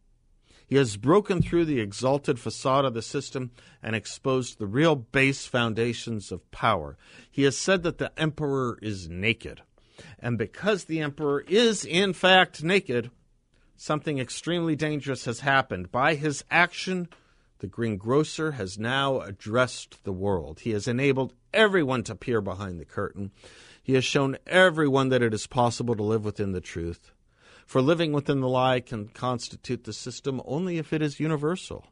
He 0.66 0.76
has 0.76 0.96
broken 0.96 1.42
through 1.42 1.66
the 1.66 1.80
exalted 1.80 2.40
facade 2.40 2.86
of 2.86 2.94
the 2.94 3.02
system 3.02 3.50
and 3.82 3.94
exposed 3.94 4.58
the 4.58 4.66
real 4.66 4.96
base 4.96 5.44
foundations 5.44 6.32
of 6.32 6.50
power. 6.50 6.96
He 7.30 7.42
has 7.42 7.58
said 7.58 7.82
that 7.82 7.98
the 7.98 8.18
emperor 8.18 8.78
is 8.80 9.06
naked. 9.06 9.60
And 10.18 10.38
because 10.38 10.84
the 10.84 11.00
emperor 11.00 11.44
is, 11.46 11.84
in 11.84 12.12
fact, 12.12 12.62
naked, 12.62 13.10
something 13.76 14.18
extremely 14.18 14.76
dangerous 14.76 15.24
has 15.24 15.40
happened. 15.40 15.90
By 15.90 16.14
his 16.14 16.44
action, 16.50 17.08
the 17.58 17.66
greengrocer 17.66 18.52
has 18.52 18.78
now 18.78 19.20
addressed 19.20 20.02
the 20.04 20.12
world. 20.12 20.60
He 20.60 20.70
has 20.70 20.88
enabled 20.88 21.34
everyone 21.54 22.02
to 22.04 22.14
peer 22.14 22.40
behind 22.40 22.80
the 22.80 22.84
curtain. 22.84 23.30
He 23.82 23.94
has 23.94 24.04
shown 24.04 24.36
everyone 24.46 25.08
that 25.10 25.22
it 25.22 25.34
is 25.34 25.46
possible 25.46 25.94
to 25.96 26.02
live 26.02 26.24
within 26.24 26.52
the 26.52 26.60
truth. 26.60 27.12
For 27.66 27.80
living 27.80 28.12
within 28.12 28.40
the 28.40 28.48
lie 28.48 28.80
can 28.80 29.08
constitute 29.08 29.84
the 29.84 29.92
system 29.92 30.42
only 30.44 30.78
if 30.78 30.92
it 30.92 31.02
is 31.02 31.20
universal. 31.20 31.86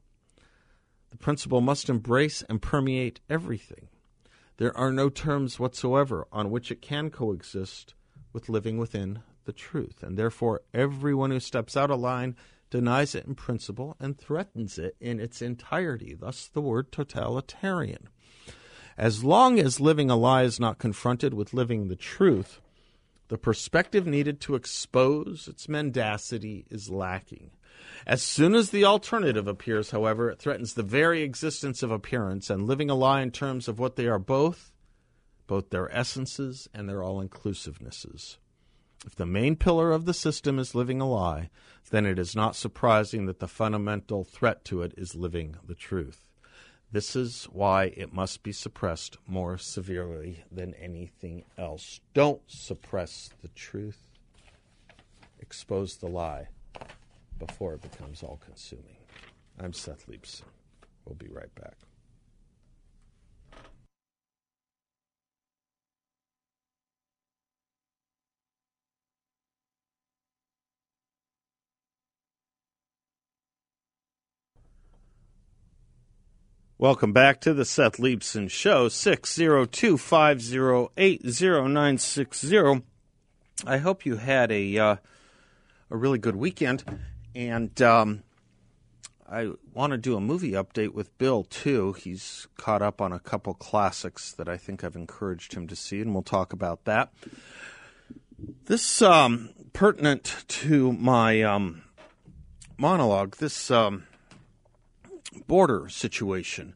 The 1.10 1.16
principle 1.16 1.60
must 1.60 1.88
embrace 1.88 2.42
and 2.48 2.62
permeate 2.62 3.20
everything. 3.28 3.88
There 4.60 4.76
are 4.76 4.92
no 4.92 5.08
terms 5.08 5.58
whatsoever 5.58 6.26
on 6.30 6.50
which 6.50 6.70
it 6.70 6.82
can 6.82 7.08
coexist 7.08 7.94
with 8.34 8.50
living 8.50 8.76
within 8.76 9.20
the 9.46 9.54
truth. 9.54 10.02
And 10.02 10.18
therefore, 10.18 10.60
everyone 10.74 11.30
who 11.30 11.40
steps 11.40 11.78
out 11.78 11.90
of 11.90 11.98
line 11.98 12.36
denies 12.68 13.14
it 13.14 13.24
in 13.24 13.36
principle 13.36 13.96
and 13.98 14.18
threatens 14.18 14.76
it 14.78 14.96
in 15.00 15.18
its 15.18 15.40
entirety. 15.40 16.14
Thus, 16.14 16.46
the 16.46 16.60
word 16.60 16.92
totalitarian. 16.92 18.10
As 18.98 19.24
long 19.24 19.58
as 19.58 19.80
living 19.80 20.10
a 20.10 20.14
lie 20.14 20.42
is 20.42 20.60
not 20.60 20.78
confronted 20.78 21.32
with 21.32 21.54
living 21.54 21.88
the 21.88 21.96
truth, 21.96 22.60
the 23.28 23.38
perspective 23.38 24.06
needed 24.06 24.42
to 24.42 24.56
expose 24.56 25.48
its 25.48 25.70
mendacity 25.70 26.66
is 26.68 26.90
lacking. 26.90 27.52
As 28.06 28.22
soon 28.22 28.54
as 28.54 28.70
the 28.70 28.84
alternative 28.84 29.46
appears, 29.46 29.90
however, 29.90 30.30
it 30.30 30.38
threatens 30.38 30.74
the 30.74 30.82
very 30.82 31.22
existence 31.22 31.82
of 31.82 31.90
appearance 31.90 32.48
and 32.48 32.66
living 32.66 32.88
a 32.88 32.94
lie 32.94 33.20
in 33.20 33.30
terms 33.30 33.68
of 33.68 33.78
what 33.78 33.96
they 33.96 34.06
are 34.06 34.18
both, 34.18 34.72
both 35.46 35.70
their 35.70 35.94
essences 35.94 36.68
and 36.72 36.88
their 36.88 37.02
all 37.02 37.22
inclusivenesses. 37.22 38.38
If 39.04 39.16
the 39.16 39.26
main 39.26 39.56
pillar 39.56 39.92
of 39.92 40.04
the 40.04 40.14
system 40.14 40.58
is 40.58 40.74
living 40.74 41.00
a 41.00 41.08
lie, 41.08 41.50
then 41.90 42.06
it 42.06 42.18
is 42.18 42.36
not 42.36 42.56
surprising 42.56 43.26
that 43.26 43.38
the 43.38 43.48
fundamental 43.48 44.24
threat 44.24 44.64
to 44.66 44.82
it 44.82 44.94
is 44.96 45.14
living 45.14 45.56
the 45.66 45.74
truth. 45.74 46.26
This 46.92 47.14
is 47.14 47.44
why 47.44 47.84
it 47.96 48.12
must 48.12 48.42
be 48.42 48.52
suppressed 48.52 49.16
more 49.26 49.56
severely 49.58 50.44
than 50.50 50.74
anything 50.74 51.44
else. 51.56 52.00
Don't 52.14 52.42
suppress 52.46 53.30
the 53.42 53.48
truth, 53.48 54.08
expose 55.38 55.96
the 55.96 56.08
lie 56.08 56.48
before 57.40 57.74
it 57.74 57.82
becomes 57.82 58.22
all 58.22 58.38
consuming. 58.44 58.96
I'm 59.58 59.72
Seth 59.72 60.06
Leibsohn. 60.06 60.42
We'll 61.04 61.16
be 61.16 61.28
right 61.28 61.52
back. 61.54 61.74
Welcome 76.78 77.12
back 77.12 77.42
to 77.42 77.52
the 77.52 77.66
Seth 77.66 77.98
Leibsohn 77.98 78.50
Show, 78.50 78.88
602 78.88 79.98
508 79.98 81.24
0960. 81.24 82.82
I 83.66 83.76
hope 83.76 84.06
you 84.06 84.16
had 84.16 84.50
a, 84.50 84.78
uh, 84.78 84.96
a 85.90 85.96
really 85.96 86.18
good 86.18 86.36
weekend. 86.36 86.84
And 87.34 87.80
um, 87.82 88.22
I 89.28 89.52
want 89.72 89.92
to 89.92 89.98
do 89.98 90.16
a 90.16 90.20
movie 90.20 90.52
update 90.52 90.92
with 90.92 91.16
Bill, 91.18 91.44
too. 91.44 91.92
He's 91.94 92.48
caught 92.56 92.82
up 92.82 93.00
on 93.00 93.12
a 93.12 93.20
couple 93.20 93.54
classics 93.54 94.32
that 94.32 94.48
I 94.48 94.56
think 94.56 94.82
I've 94.82 94.96
encouraged 94.96 95.54
him 95.54 95.66
to 95.68 95.76
see, 95.76 96.00
and 96.00 96.12
we'll 96.12 96.22
talk 96.22 96.52
about 96.52 96.84
that. 96.84 97.12
This, 98.66 99.02
um, 99.02 99.50
pertinent 99.72 100.44
to 100.48 100.92
my 100.92 101.42
um, 101.42 101.82
monologue, 102.76 103.36
this. 103.36 103.70
Um, 103.70 104.04
border 105.46 105.88
situation, 105.88 106.74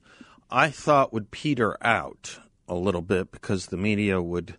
I 0.51 0.71
thought 0.71 1.13
would 1.13 1.31
peter 1.31 1.77
out 1.85 2.39
a 2.69 2.75
little 2.75 3.03
bit 3.03 3.33
because 3.33 3.67
the 3.67 3.77
media 3.77 4.23
would 4.23 4.57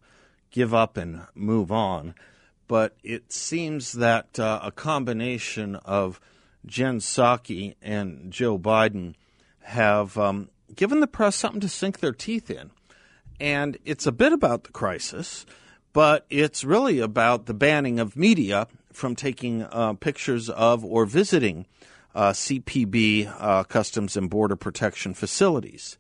give 0.52 0.74
up 0.74 0.98
and 0.98 1.22
move 1.34 1.72
on. 1.72 2.16
But 2.68 2.96
it 3.04 3.32
seems 3.32 3.94
that 3.94 4.40
uh, 4.40 4.60
a 4.64 4.72
combination 4.72 5.76
of 5.78 6.20
Jen 6.66 7.00
Psaki 7.00 7.76
and 7.82 8.32
Joe 8.32 8.58
Biden 8.58 9.14
have 9.62 10.18
um, 10.18 10.50
given 10.76 11.00
the 11.00 11.08
press 11.08 11.36
something 11.36 11.62
to 11.62 11.70
sink 11.70 12.00
their 12.00 12.12
teeth 12.12 12.50
in. 12.50 12.72
And 13.40 13.78
it's 13.86 14.08
a 14.08 14.12
bit 14.12 14.34
about 14.34 14.64
the 14.64 14.72
crisis, 14.72 15.46
but 15.94 16.26
it's 16.30 16.64
really 16.64 17.00
about 17.00 17.46
the 17.46 17.54
banning 17.54 18.00
of 18.00 18.16
media 18.16 18.68
from 18.94 19.16
taking 19.16 19.64
uh, 19.64 19.94
pictures 19.94 20.50
of 20.50 20.84
or 20.86 21.06
visiting 21.06 21.66
uh, 22.14 22.32
CBP 22.32 23.34
uh, 23.40 23.64
Customs 23.66 24.16
and 24.16 24.30
Border 24.30 24.56
Protection 24.56 25.14
facilities. 25.14 25.98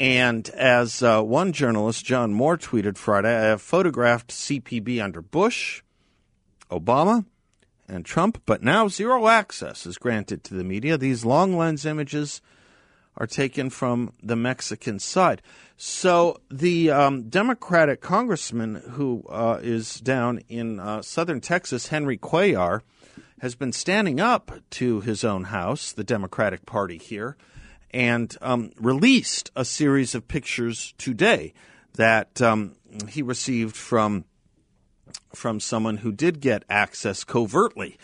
And 0.00 0.48
as 0.54 1.02
uh, 1.02 1.20
one 1.20 1.52
journalist, 1.52 2.06
John 2.06 2.32
Moore, 2.32 2.56
tweeted 2.56 2.96
Friday, 2.96 3.36
I 3.36 3.48
have 3.48 3.60
photographed 3.60 4.30
CPB 4.30 4.98
under 4.98 5.20
Bush, 5.20 5.82
Obama, 6.70 7.26
and 7.86 8.02
Trump, 8.02 8.40
but 8.46 8.62
now 8.62 8.88
zero 8.88 9.28
access 9.28 9.84
is 9.84 9.98
granted 9.98 10.42
to 10.44 10.54
the 10.54 10.64
media. 10.64 10.96
These 10.96 11.26
long 11.26 11.54
lens 11.54 11.84
images 11.84 12.40
are 13.18 13.26
taken 13.26 13.68
from 13.68 14.14
the 14.22 14.36
Mexican 14.36 15.00
side. 15.00 15.42
So 15.76 16.40
the 16.50 16.90
um, 16.90 17.28
Democratic 17.28 18.00
congressman 18.00 18.76
who 18.92 19.22
uh, 19.28 19.60
is 19.62 20.00
down 20.00 20.40
in 20.48 20.80
uh, 20.80 21.02
southern 21.02 21.42
Texas, 21.42 21.88
Henry 21.88 22.16
Cuellar, 22.16 22.80
has 23.40 23.54
been 23.54 23.72
standing 23.72 24.18
up 24.18 24.50
to 24.70 25.02
his 25.02 25.24
own 25.24 25.44
house, 25.44 25.92
the 25.92 26.04
Democratic 26.04 26.64
Party 26.64 26.96
here, 26.96 27.36
and 27.92 28.36
um, 28.40 28.72
released 28.76 29.50
a 29.56 29.64
series 29.64 30.14
of 30.14 30.28
pictures 30.28 30.94
today 30.98 31.52
that 31.94 32.40
um, 32.40 32.76
he 33.08 33.22
received 33.22 33.76
from 33.76 34.24
from 35.34 35.60
someone 35.60 35.98
who 35.98 36.12
did 36.12 36.40
get 36.40 36.64
access 36.68 37.24
covertly. 37.24 37.96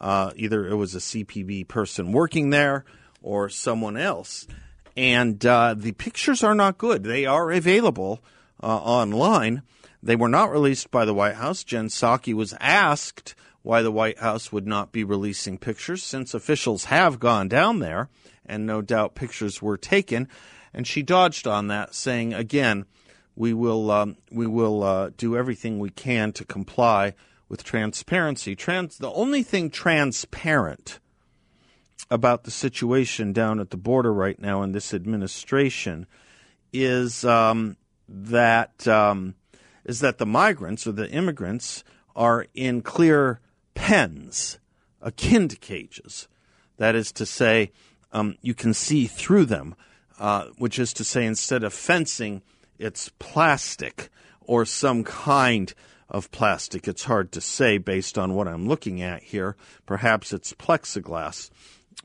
Uh, 0.00 0.30
either 0.36 0.66
it 0.66 0.76
was 0.76 0.94
a 0.94 0.98
CPB 0.98 1.68
person 1.68 2.12
working 2.12 2.50
there 2.50 2.84
or 3.22 3.48
someone 3.48 3.96
else. 3.96 4.46
And 4.96 5.44
uh, 5.44 5.74
the 5.76 5.92
pictures 5.92 6.42
are 6.42 6.54
not 6.54 6.78
good. 6.78 7.04
They 7.04 7.26
are 7.26 7.50
available 7.52 8.22
uh, 8.62 8.66
online. 8.66 9.62
They 10.02 10.16
were 10.16 10.28
not 10.28 10.50
released 10.50 10.90
by 10.90 11.04
the 11.04 11.14
White 11.14 11.36
House. 11.36 11.64
Jen 11.64 11.88
Psaki 11.88 12.34
was 12.34 12.54
asked 12.60 13.34
why 13.62 13.82
the 13.82 13.92
White 13.92 14.18
House 14.18 14.50
would 14.50 14.66
not 14.66 14.90
be 14.92 15.04
releasing 15.04 15.58
pictures 15.58 16.02
since 16.02 16.32
officials 16.32 16.86
have 16.86 17.20
gone 17.20 17.48
down 17.48 17.80
there, 17.80 18.08
and 18.50 18.66
no 18.66 18.82
doubt 18.82 19.14
pictures 19.14 19.62
were 19.62 19.78
taken. 19.78 20.28
And 20.74 20.86
she 20.86 21.02
dodged 21.02 21.46
on 21.46 21.68
that, 21.68 21.94
saying, 21.94 22.34
again, 22.34 22.84
we 23.34 23.54
will, 23.54 23.90
um, 23.90 24.16
we 24.30 24.46
will 24.46 24.82
uh, 24.82 25.10
do 25.16 25.36
everything 25.36 25.78
we 25.78 25.90
can 25.90 26.32
to 26.32 26.44
comply 26.44 27.14
with 27.48 27.64
transparency. 27.64 28.54
Trans- 28.54 28.98
the 28.98 29.10
only 29.12 29.42
thing 29.42 29.70
transparent 29.70 31.00
about 32.10 32.44
the 32.44 32.50
situation 32.50 33.32
down 33.32 33.60
at 33.60 33.70
the 33.70 33.76
border 33.76 34.12
right 34.12 34.38
now 34.38 34.62
in 34.62 34.72
this 34.72 34.92
administration 34.92 36.06
is 36.72 37.24
um, 37.24 37.76
that 38.08 38.86
um, 38.86 39.34
is 39.84 40.00
that 40.00 40.18
the 40.18 40.26
migrants 40.26 40.86
or 40.86 40.92
the 40.92 41.10
immigrants 41.10 41.84
are 42.14 42.46
in 42.54 42.82
clear 42.82 43.40
pens 43.74 44.58
akin 45.00 45.48
to 45.48 45.56
cages. 45.56 46.28
That 46.76 46.94
is 46.94 47.12
to 47.12 47.26
say, 47.26 47.72
um, 48.12 48.36
you 48.40 48.54
can 48.54 48.74
see 48.74 49.06
through 49.06 49.46
them, 49.46 49.74
uh, 50.18 50.46
which 50.58 50.78
is 50.78 50.92
to 50.94 51.04
say, 51.04 51.24
instead 51.24 51.64
of 51.64 51.72
fencing, 51.72 52.42
it's 52.78 53.10
plastic 53.18 54.10
or 54.40 54.64
some 54.64 55.04
kind 55.04 55.72
of 56.08 56.30
plastic. 56.30 56.88
It's 56.88 57.04
hard 57.04 57.32
to 57.32 57.40
say 57.40 57.78
based 57.78 58.18
on 58.18 58.34
what 58.34 58.48
I'm 58.48 58.66
looking 58.66 59.00
at 59.00 59.22
here. 59.22 59.56
Perhaps 59.86 60.32
it's 60.32 60.52
plexiglass. 60.52 61.50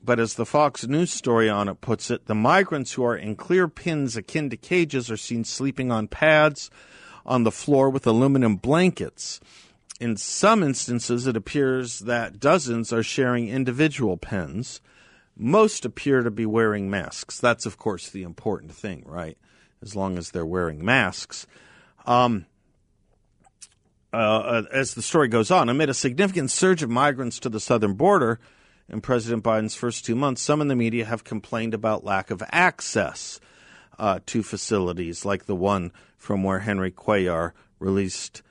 But 0.04 0.20
as 0.20 0.34
the 0.34 0.46
Fox 0.46 0.86
News 0.86 1.10
story 1.10 1.48
on 1.48 1.68
it 1.68 1.80
puts 1.80 2.10
it, 2.10 2.26
the 2.26 2.34
migrants 2.34 2.92
who 2.92 3.04
are 3.04 3.16
in 3.16 3.34
clear 3.34 3.66
pins 3.66 4.16
akin 4.16 4.50
to 4.50 4.56
cages 4.56 5.10
are 5.10 5.16
seen 5.16 5.44
sleeping 5.44 5.90
on 5.90 6.06
pads 6.06 6.70
on 7.24 7.42
the 7.42 7.50
floor 7.50 7.90
with 7.90 8.06
aluminum 8.06 8.56
blankets. 8.56 9.40
In 9.98 10.16
some 10.16 10.62
instances, 10.62 11.26
it 11.26 11.36
appears 11.36 12.00
that 12.00 12.38
dozens 12.38 12.92
are 12.92 13.02
sharing 13.02 13.48
individual 13.48 14.16
pens. 14.16 14.80
Most 15.36 15.84
appear 15.84 16.22
to 16.22 16.30
be 16.30 16.46
wearing 16.46 16.88
masks. 16.88 17.38
That's, 17.38 17.66
of 17.66 17.76
course, 17.76 18.08
the 18.08 18.22
important 18.22 18.72
thing, 18.72 19.04
right? 19.06 19.36
As 19.82 19.94
long 19.94 20.16
as 20.16 20.30
they're 20.30 20.46
wearing 20.46 20.84
masks. 20.84 21.46
Um, 22.06 22.46
uh, 24.12 24.62
as 24.72 24.94
the 24.94 25.02
story 25.02 25.28
goes 25.28 25.50
on, 25.50 25.68
amid 25.68 25.90
a 25.90 25.94
significant 25.94 26.50
surge 26.50 26.82
of 26.82 26.88
migrants 26.88 27.38
to 27.40 27.50
the 27.50 27.60
southern 27.60 27.94
border, 27.94 28.40
in 28.88 29.00
President 29.00 29.42
Biden's 29.42 29.74
first 29.74 30.04
two 30.04 30.14
months, 30.14 30.40
some 30.40 30.60
in 30.60 30.68
the 30.68 30.76
media 30.76 31.04
have 31.04 31.24
complained 31.24 31.74
about 31.74 32.04
lack 32.04 32.30
of 32.30 32.42
access 32.50 33.40
uh, 33.98 34.20
to 34.26 34.42
facilities 34.42 35.24
like 35.24 35.46
the 35.46 35.56
one 35.56 35.92
from 36.16 36.44
where 36.44 36.60
Henry 36.60 36.92
Cuellar 36.92 37.52
released 37.78 38.42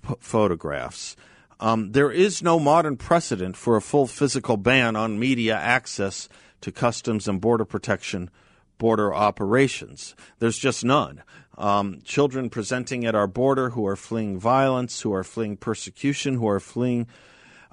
p- 0.00 0.14
photographs. 0.20 1.16
Um, 1.60 1.92
there 1.92 2.10
is 2.10 2.42
no 2.42 2.58
modern 2.58 2.96
precedent 2.96 3.56
for 3.56 3.76
a 3.76 3.82
full 3.82 4.06
physical 4.06 4.56
ban 4.56 4.96
on 4.96 5.18
media 5.18 5.54
access 5.54 6.28
to 6.62 6.72
Customs 6.72 7.28
and 7.28 7.40
Border 7.40 7.64
Protection 7.64 8.30
border 8.78 9.14
operations. 9.14 10.16
There's 10.38 10.58
just 10.58 10.84
none. 10.84 11.22
Um, 11.58 12.00
children 12.02 12.48
presenting 12.48 13.04
at 13.04 13.14
our 13.14 13.26
border 13.26 13.70
who 13.70 13.86
are 13.86 13.94
fleeing 13.94 14.38
violence, 14.38 15.02
who 15.02 15.12
are 15.12 15.22
fleeing 15.22 15.58
persecution, 15.58 16.36
who 16.36 16.48
are 16.48 16.58
fleeing 16.58 17.06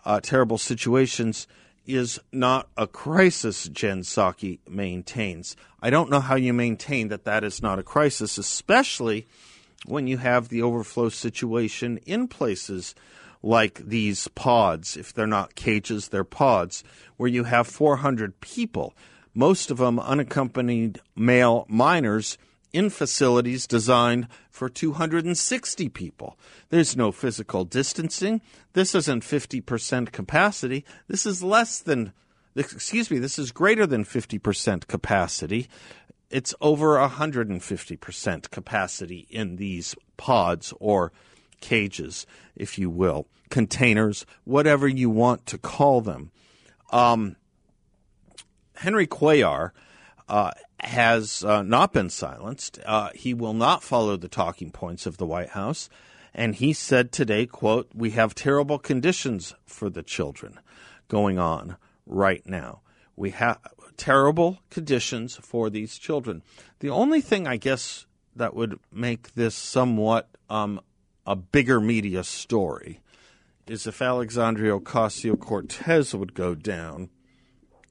uh, 0.06 0.20
terrible 0.20 0.58
situations 0.58 1.48
is 1.86 2.20
not 2.34 2.68
a 2.76 2.86
crisis, 2.86 3.70
Jen 3.70 4.02
Psaki 4.02 4.60
maintains. 4.68 5.56
I 5.82 5.90
don't 5.90 6.10
know 6.10 6.20
how 6.20 6.36
you 6.36 6.52
maintain 6.52 7.08
that 7.08 7.24
that 7.24 7.46
is 7.46 7.62
not 7.62 7.80
a 7.80 7.84
crisis, 7.84 8.38
especially 8.38 9.26
when 9.86 10.06
you 10.06 10.18
have 10.18 10.50
the 10.50 10.62
overflow 10.62 11.08
situation 11.08 11.98
in 12.06 12.28
places 12.28 12.94
like 13.42 13.82
these 13.88 14.28
pods. 14.30 14.98
If 14.98 15.14
they're 15.14 15.28
not 15.28 15.56
cages, 15.56 16.10
they're 16.10 16.24
pods, 16.24 16.84
where 17.18 17.30
you 17.30 17.46
have 17.46 17.68
400 17.68 18.42
people, 18.42 18.94
most 19.34 19.70
of 19.72 19.78
them 19.78 20.00
unaccompanied 20.00 21.00
male 21.16 21.66
minors 21.70 22.38
in 22.74 22.90
facilities 22.90 23.66
designed 23.66 24.28
for 24.50 24.70
260 24.70 25.90
people. 25.90 26.38
There's 26.70 26.98
no 26.98 27.12
physical 27.12 27.64
distancing. 27.64 28.42
This 28.74 28.94
isn't 28.94 29.24
50% 29.24 30.12
capacity. 30.12 30.84
This 31.08 31.26
is 31.26 31.42
less 31.42 31.80
than, 31.80 32.14
excuse 32.56 33.10
me, 33.10 33.20
this 33.20 33.40
is 33.40 33.52
greater 33.52 33.86
than 33.86 34.04
50% 34.04 34.88
capacity. 34.88 35.68
It's 36.30 36.54
over 36.60 36.98
150% 36.98 38.52
capacity 38.52 39.28
in 39.30 39.56
these 39.56 39.96
pods 40.18 40.74
or 40.80 41.14
cages, 41.62 42.26
if 42.56 42.78
you 42.78 42.90
will, 42.90 43.28
containers, 43.50 44.26
whatever 44.44 44.88
you 44.88 45.10
want 45.10 45.46
to 45.48 45.58
call 45.58 46.02
them. 46.02 46.32
Um, 46.92 47.36
Henry 48.76 49.08
Cuellar 49.08 49.72
uh, 50.30 50.52
has 50.80 51.44
uh, 51.44 51.64
not 51.64 51.94
been 51.94 52.10
silenced. 52.10 52.80
Uh, 52.86 53.10
he 53.16 53.34
will 53.34 53.54
not 53.54 53.84
follow 53.84 54.18
the 54.18 54.28
talking 54.28 54.72
points 54.72 55.06
of 55.06 55.18
the 55.18 55.26
White 55.26 55.50
House. 55.50 55.90
And 56.34 56.56
he 56.56 56.74
said 56.74 57.12
today, 57.12 57.48
quote, 57.48 57.90
we 57.96 58.12
have 58.12 58.36
terrible 58.36 58.78
conditions 58.78 59.56
for 59.66 59.90
the 59.90 60.04
children 60.04 60.60
going 61.08 61.40
on 61.40 61.78
right 62.06 62.46
now. 62.46 62.82
We 63.16 63.32
have 63.32 63.60
terrible 63.98 64.60
conditions 64.70 65.38
for 65.42 65.72
these 65.72 65.98
children. 65.98 66.44
The 66.80 66.90
only 66.92 67.22
thing 67.22 67.48
I 67.48 67.58
guess 67.58 68.06
that 68.36 68.56
would 68.56 68.80
make 68.92 69.34
this 69.34 69.56
somewhat 69.56 70.30
um, 70.50 70.80
a 71.28 71.36
bigger 71.36 71.82
media 71.82 72.24
story 72.24 73.02
is 73.68 73.86
if 73.86 74.02
Alexandria 74.02 74.80
Ocasio 74.80 75.38
Cortez 75.38 76.16
would 76.16 76.34
go 76.34 76.56
down 76.56 77.10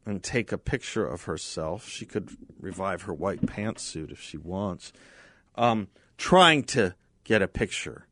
and 0.06 0.22
take 0.22 0.50
a 0.50 0.58
picture 0.58 1.06
of 1.06 1.24
herself. 1.24 1.86
She 1.86 2.06
could 2.06 2.30
revive 2.58 3.02
her 3.02 3.12
white 3.12 3.42
pantsuit 3.42 4.10
if 4.10 4.20
she 4.20 4.38
wants. 4.38 4.92
Um, 5.54 5.88
trying 6.16 6.64
to 6.64 6.94
get 7.24 7.42
a 7.42 7.48
picture 7.48 8.06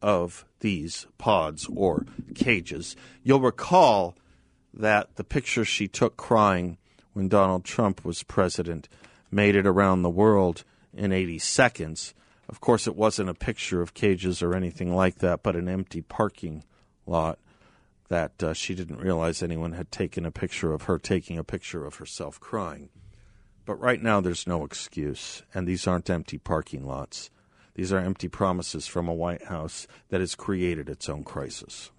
of 0.00 0.46
these 0.60 1.06
pods 1.18 1.68
or 1.74 2.06
cages. 2.34 2.96
You'll 3.22 3.40
recall 3.40 4.16
that 4.72 5.16
the 5.16 5.24
picture 5.24 5.66
she 5.66 5.86
took 5.86 6.16
crying 6.16 6.78
when 7.12 7.28
Donald 7.28 7.64
Trump 7.64 8.04
was 8.06 8.22
president 8.22 8.88
made 9.30 9.54
it 9.54 9.66
around 9.66 10.00
the 10.00 10.10
world 10.10 10.64
in 10.94 11.12
80 11.12 11.38
seconds. 11.40 12.14
Of 12.52 12.60
course, 12.60 12.86
it 12.86 12.94
wasn't 12.94 13.30
a 13.30 13.34
picture 13.34 13.80
of 13.80 13.94
cages 13.94 14.42
or 14.42 14.54
anything 14.54 14.94
like 14.94 15.20
that, 15.20 15.42
but 15.42 15.56
an 15.56 15.68
empty 15.68 16.02
parking 16.02 16.64
lot 17.06 17.38
that 18.08 18.42
uh, 18.42 18.52
she 18.52 18.74
didn't 18.74 19.00
realize 19.00 19.42
anyone 19.42 19.72
had 19.72 19.90
taken 19.90 20.26
a 20.26 20.30
picture 20.30 20.74
of 20.74 20.82
her 20.82 20.98
taking 20.98 21.38
a 21.38 21.44
picture 21.44 21.86
of 21.86 21.94
herself 21.94 22.38
crying. 22.38 22.90
But 23.64 23.76
right 23.76 24.02
now, 24.02 24.20
there's 24.20 24.46
no 24.46 24.66
excuse, 24.66 25.42
and 25.54 25.66
these 25.66 25.86
aren't 25.86 26.10
empty 26.10 26.36
parking 26.36 26.86
lots. 26.86 27.30
These 27.74 27.90
are 27.90 27.98
empty 27.98 28.28
promises 28.28 28.86
from 28.86 29.08
a 29.08 29.14
White 29.14 29.44
House 29.44 29.86
that 30.10 30.20
has 30.20 30.34
created 30.34 30.90
its 30.90 31.08
own 31.08 31.24
crisis. 31.24 31.90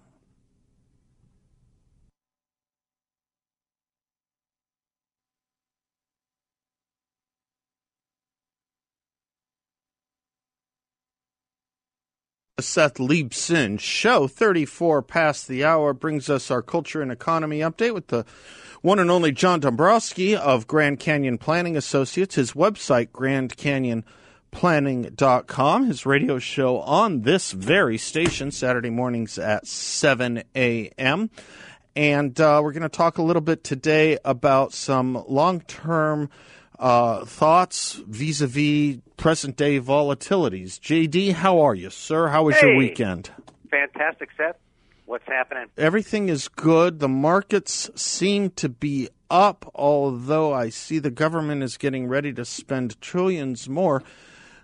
Seth 12.60 12.98
Leibsohn 12.98 13.80
show 13.80 14.28
34 14.28 15.02
past 15.02 15.48
the 15.48 15.64
hour 15.64 15.92
brings 15.92 16.30
us 16.30 16.52
our 16.52 16.62
culture 16.62 17.02
and 17.02 17.10
economy 17.10 17.58
update 17.58 17.94
with 17.94 18.06
the 18.06 18.24
one 18.80 19.00
and 19.00 19.10
only 19.10 19.32
John 19.32 19.60
Dombroski 19.60 20.36
of 20.36 20.68
Grand 20.68 21.00
Canyon 21.00 21.36
Planning 21.36 21.76
Associates. 21.76 22.36
His 22.36 22.52
website, 22.52 23.08
grandcanyonplanning.com. 23.08 25.86
His 25.86 26.06
radio 26.06 26.38
show 26.38 26.78
on 26.78 27.22
this 27.22 27.50
very 27.50 27.98
station, 27.98 28.52
Saturday 28.52 28.90
mornings 28.90 29.36
at 29.36 29.66
7 29.66 30.44
a.m. 30.54 31.30
And 31.96 32.40
uh, 32.40 32.60
we're 32.62 32.70
going 32.70 32.84
to 32.84 32.88
talk 32.88 33.18
a 33.18 33.22
little 33.22 33.42
bit 33.42 33.64
today 33.64 34.16
about 34.24 34.72
some 34.72 35.24
long 35.26 35.60
term 35.62 36.30
uh, 36.78 37.24
thoughts 37.24 37.94
vis 38.06 38.40
a 38.40 38.46
vis 38.46 38.98
present 39.16 39.56
day 39.56 39.80
volatilities. 39.80 40.78
JD, 40.80 41.32
how 41.34 41.60
are 41.60 41.74
you, 41.74 41.90
sir? 41.90 42.28
How 42.28 42.44
was 42.44 42.56
hey, 42.56 42.68
your 42.68 42.76
weekend? 42.76 43.30
Fantastic, 43.70 44.30
Seth. 44.36 44.56
What's 45.06 45.26
happening? 45.26 45.66
Everything 45.76 46.28
is 46.28 46.48
good. 46.48 46.98
The 46.98 47.08
markets 47.08 47.90
seem 47.94 48.50
to 48.50 48.68
be 48.68 49.08
up, 49.30 49.70
although 49.74 50.52
I 50.52 50.70
see 50.70 50.98
the 50.98 51.10
government 51.10 51.62
is 51.62 51.76
getting 51.76 52.08
ready 52.08 52.32
to 52.32 52.44
spend 52.44 53.00
trillions 53.00 53.68
more. 53.68 54.02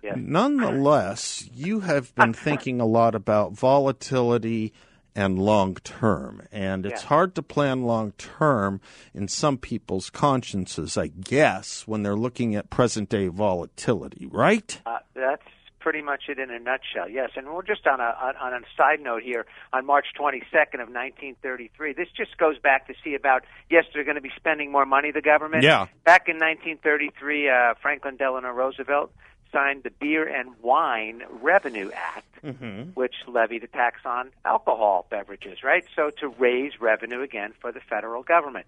Yes. 0.02 0.16
Nonetheless, 0.16 1.48
you 1.54 1.80
have 1.80 2.14
been 2.14 2.32
thinking 2.46 2.80
a 2.80 2.86
lot 2.86 3.14
about 3.14 3.52
volatility 3.52 4.72
and 5.14 5.38
long 5.38 5.74
term. 5.76 6.42
And 6.52 6.86
it's 6.86 7.02
Yeah. 7.02 7.08
hard 7.08 7.34
to 7.36 7.42
plan 7.42 7.82
long 7.82 8.12
term 8.12 8.80
in 9.14 9.28
some 9.28 9.58
people's 9.58 10.10
consciences, 10.10 10.96
I 10.96 11.08
guess, 11.08 11.86
when 11.86 12.02
they're 12.02 12.14
looking 12.16 12.54
at 12.54 12.70
present 12.70 13.08
day 13.08 13.28
volatility, 13.28 14.26
right? 14.30 14.80
Uh, 14.86 14.98
that's 15.14 15.42
pretty 15.78 16.02
much 16.02 16.24
it 16.28 16.38
in 16.38 16.50
a 16.50 16.58
nutshell. 16.58 17.08
Yes, 17.08 17.30
and 17.36 17.48
we're 17.48 17.62
just 17.62 17.86
on 17.86 18.00
a 18.00 18.34
on, 18.38 18.52
a 18.52 18.60
side 18.76 19.00
note 19.00 19.22
here. 19.22 19.46
On 19.72 19.86
March 19.86 20.08
22nd 20.14 20.74
of 20.82 20.90
1933, 20.90 21.94
this 21.94 22.08
just 22.14 22.36
goes 22.36 22.58
back 22.58 22.86
to 22.88 22.94
see 23.02 23.14
about 23.14 23.44
yes, 23.70 23.84
they're 23.94 24.04
going 24.04 24.16
to 24.16 24.20
be 24.20 24.30
spending 24.36 24.70
more 24.70 24.84
money. 24.84 25.10
The 25.10 25.22
government. 25.22 25.62
Yeah. 25.62 25.86
Back 26.04 26.28
in 26.28 26.36
1933, 26.38 27.48
uh, 27.48 27.74
Franklin 27.80 28.16
Delano 28.16 28.50
Roosevelt 28.50 29.12
signed 29.52 29.82
the 29.82 29.90
Beer 29.90 30.26
and 30.26 30.50
Wine 30.62 31.22
Revenue 31.42 31.90
Act, 31.94 32.44
which 32.94 33.14
levied 33.26 33.64
a 33.64 33.66
tax 33.66 34.00
on 34.04 34.30
alcohol 34.44 35.06
beverages. 35.10 35.62
Right. 35.62 35.84
So 35.94 36.10
to 36.20 36.28
raise 36.28 36.80
revenue 36.80 37.22
again 37.22 37.52
for 37.60 37.72
the 37.72 37.80
federal 37.80 38.22
government, 38.22 38.66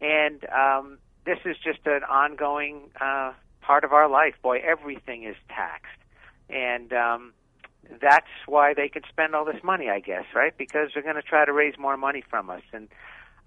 and 0.00 0.44
um, 0.46 0.98
this 1.24 1.38
is 1.44 1.56
just 1.62 1.80
an 1.86 2.04
ongoing 2.04 2.90
uh, 3.00 3.32
part 3.60 3.84
of 3.84 3.92
our 3.92 4.08
life. 4.08 4.34
Boy, 4.42 4.60
everything 4.64 5.24
is 5.24 5.36
taxed 5.48 6.00
and 6.52 6.92
um, 6.92 7.32
that's 8.00 8.26
why 8.46 8.74
they 8.74 8.88
can 8.88 9.02
spend 9.08 9.34
all 9.34 9.44
this 9.44 9.62
money, 9.62 9.88
I 9.88 10.00
guess, 10.00 10.24
right? 10.34 10.56
Because 10.56 10.90
they're 10.92 11.02
going 11.02 11.16
to 11.16 11.22
try 11.22 11.44
to 11.44 11.52
raise 11.52 11.78
more 11.78 11.96
money 11.96 12.22
from 12.28 12.50
us, 12.50 12.62
and 12.72 12.88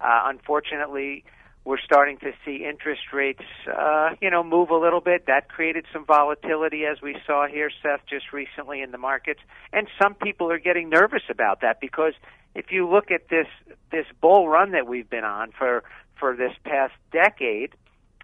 uh, 0.00 0.22
unfortunately, 0.24 1.24
we're 1.64 1.80
starting 1.80 2.18
to 2.18 2.32
see 2.44 2.64
interest 2.68 3.12
rates, 3.12 3.42
uh, 3.66 4.10
you 4.20 4.30
know, 4.30 4.44
move 4.44 4.70
a 4.70 4.76
little 4.76 5.00
bit. 5.00 5.26
That 5.26 5.48
created 5.48 5.86
some 5.92 6.04
volatility, 6.04 6.84
as 6.84 7.00
we 7.00 7.16
saw 7.26 7.46
here, 7.46 7.70
Seth, 7.82 8.00
just 8.08 8.32
recently 8.32 8.82
in 8.82 8.90
the 8.90 8.98
markets, 8.98 9.40
and 9.72 9.88
some 10.00 10.14
people 10.14 10.50
are 10.50 10.58
getting 10.58 10.90
nervous 10.90 11.22
about 11.30 11.62
that 11.62 11.80
because 11.80 12.12
if 12.54 12.70
you 12.70 12.88
look 12.88 13.10
at 13.10 13.28
this 13.28 13.46
this 13.90 14.06
bull 14.20 14.48
run 14.48 14.72
that 14.72 14.86
we've 14.86 15.08
been 15.08 15.24
on 15.24 15.52
for 15.52 15.84
for 16.18 16.36
this 16.36 16.52
past 16.64 16.92
decade, 17.12 17.70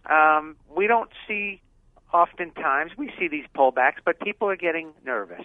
um, 0.09 0.57
we 0.74 0.87
don't 0.87 1.11
see 1.26 1.62
oftentimes 2.12 2.92
we 2.96 3.11
see 3.18 3.29
these 3.29 3.46
pullbacks, 3.57 3.98
but 4.05 4.20
people 4.20 4.48
are 4.48 4.57
getting 4.57 4.92
nervous. 5.05 5.44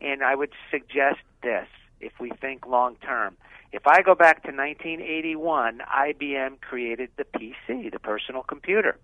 And 0.00 0.22
I 0.22 0.34
would 0.34 0.50
suggest 0.70 1.20
this 1.42 1.68
if 2.02 2.12
we 2.20 2.30
think 2.30 2.66
long 2.66 2.96
term. 2.96 3.36
If 3.72 3.86
I 3.86 4.02
go 4.02 4.14
back 4.14 4.42
to 4.42 4.48
1981, 4.48 5.80
IBM 5.80 6.60
created 6.60 7.10
the 7.16 7.24
PC, 7.24 7.90
the 7.90 7.98
personal 7.98 8.42
computer. 8.42 8.98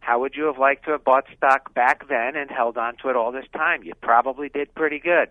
How 0.00 0.20
would 0.20 0.34
you 0.34 0.44
have 0.44 0.58
liked 0.58 0.84
to 0.86 0.92
have 0.92 1.04
bought 1.04 1.26
stock 1.36 1.74
back 1.74 2.08
then 2.08 2.36
and 2.36 2.50
held 2.50 2.78
on 2.78 2.96
to 3.02 3.10
it 3.10 3.16
all 3.16 3.32
this 3.32 3.46
time? 3.52 3.82
You 3.82 3.92
probably 4.00 4.48
did 4.48 4.74
pretty 4.74 5.00
good. 5.00 5.28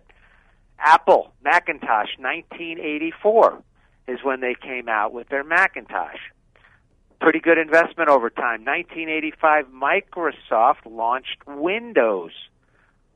Apple, 0.77 1.33
Macintosh, 1.43 2.17
1984 2.19 3.63
is 4.07 4.19
when 4.21 4.41
they 4.41 4.53
came 4.53 4.87
out 4.89 5.13
with 5.13 5.29
their 5.29 5.43
Macintosh 5.43 6.19
pretty 7.19 7.39
good 7.39 7.57
investment 7.57 8.07
over 8.07 8.29
time. 8.29 8.63
1985, 8.65 9.65
Microsoft 9.67 10.85
launched 10.85 11.37
Windows. 11.47 12.31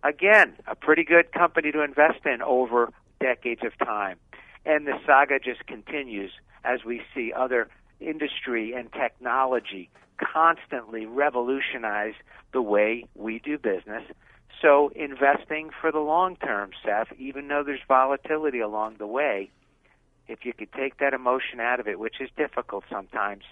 Again, 0.04 0.54
a 0.66 0.76
pretty 0.76 1.04
good 1.04 1.32
company 1.32 1.72
to 1.72 1.84
invest 1.84 2.26
in 2.26 2.42
over 2.42 2.92
decades 3.20 3.62
of 3.64 3.78
time. 3.86 4.18
And 4.66 4.88
the 4.88 5.00
saga 5.06 5.40
just 5.40 5.66
continues 5.68 6.32
as 6.64 6.84
we 6.86 7.02
see 7.14 7.32
other 7.36 7.70
industry 8.00 8.74
and 8.74 8.92
technology 8.92 9.90
constantly 10.18 11.06
revolutionize 11.06 12.14
the 12.52 12.62
way 12.62 13.06
we 13.16 13.40
do 13.40 13.58
business. 13.58 14.04
So, 14.62 14.92
investing 14.96 15.70
for 15.80 15.92
the 15.92 16.00
long 16.00 16.36
term, 16.36 16.72
Seth, 16.84 17.08
even 17.18 17.48
though 17.48 17.64
there's 17.64 17.80
volatility 17.88 18.60
along 18.60 18.96
the 18.98 19.08
way, 19.08 19.52
if 20.28 20.44
you 20.44 20.54
could 20.54 20.72
take 20.74 20.98
that 20.98 21.14
emotion 21.14 21.60
out 21.62 21.80
of 21.80 21.88
it, 21.88 21.98
which 21.98 22.16
is 22.20 22.30
difficult 22.36 22.84
sometimes, 22.90 23.44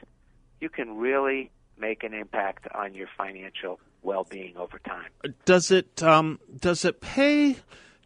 you 0.59 0.69
can 0.69 0.97
really 0.97 1.49
make 1.77 2.03
an 2.03 2.13
impact 2.13 2.67
on 2.73 2.93
your 2.93 3.07
financial 3.17 3.79
well-being 4.03 4.57
over 4.57 4.79
time. 4.79 5.09
Does 5.45 5.71
it 5.71 6.03
um, 6.03 6.39
does 6.59 6.83
it 6.83 6.99
pay, 6.99 7.57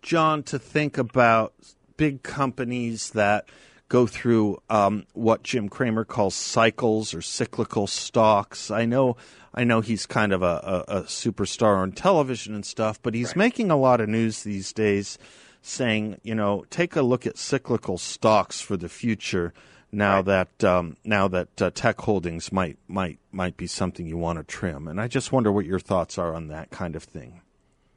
John, 0.01 0.43
to 0.43 0.57
think 0.59 0.97
about 0.97 1.53
big 1.97 2.23
companies 2.23 3.11
that 3.11 3.45
go 3.87 4.07
through 4.07 4.61
um, 4.69 5.05
what 5.13 5.43
Jim 5.43 5.69
Cramer 5.69 6.05
calls 6.05 6.33
cycles 6.33 7.13
or 7.13 7.21
cyclical 7.21 7.87
stocks? 7.87 8.71
I 8.71 8.85
know, 8.85 9.17
I 9.53 9.63
know 9.63 9.81
he's 9.81 10.05
kind 10.05 10.31
of 10.33 10.41
a, 10.41 10.85
a, 10.87 10.97
a 10.99 11.01
superstar 11.03 11.77
on 11.77 11.91
television 11.91 12.55
and 12.55 12.65
stuff, 12.65 13.01
but 13.01 13.13
he's 13.13 13.29
Right. 13.29 13.37
making 13.37 13.69
a 13.69 13.77
lot 13.77 14.01
of 14.01 14.09
news 14.09 14.43
these 14.43 14.73
days, 14.73 15.17
saying, 15.61 16.19
you 16.23 16.33
know, 16.33 16.65
take 16.69 16.95
a 16.95 17.01
look 17.01 17.27
at 17.27 17.37
cyclical 17.37 17.97
stocks 17.97 18.61
for 18.61 18.77
the 18.77 18.89
future. 18.89 19.53
Now 19.93 20.21
that 20.21 20.63
um, 20.63 20.95
now 21.03 21.27
that 21.27 21.61
uh, 21.61 21.69
tech 21.69 21.99
holdings 21.99 22.49
might 22.49 22.77
might 22.87 23.19
might 23.33 23.57
be 23.57 23.67
something 23.67 24.05
you 24.07 24.17
want 24.17 24.39
to 24.39 24.45
trim, 24.45 24.87
and 24.87 25.01
I 25.01 25.09
just 25.09 25.33
wonder 25.33 25.51
what 25.51 25.65
your 25.65 25.81
thoughts 25.81 26.17
are 26.17 26.33
on 26.33 26.47
that 26.47 26.69
kind 26.71 26.95
of 26.95 27.03
thing. 27.03 27.41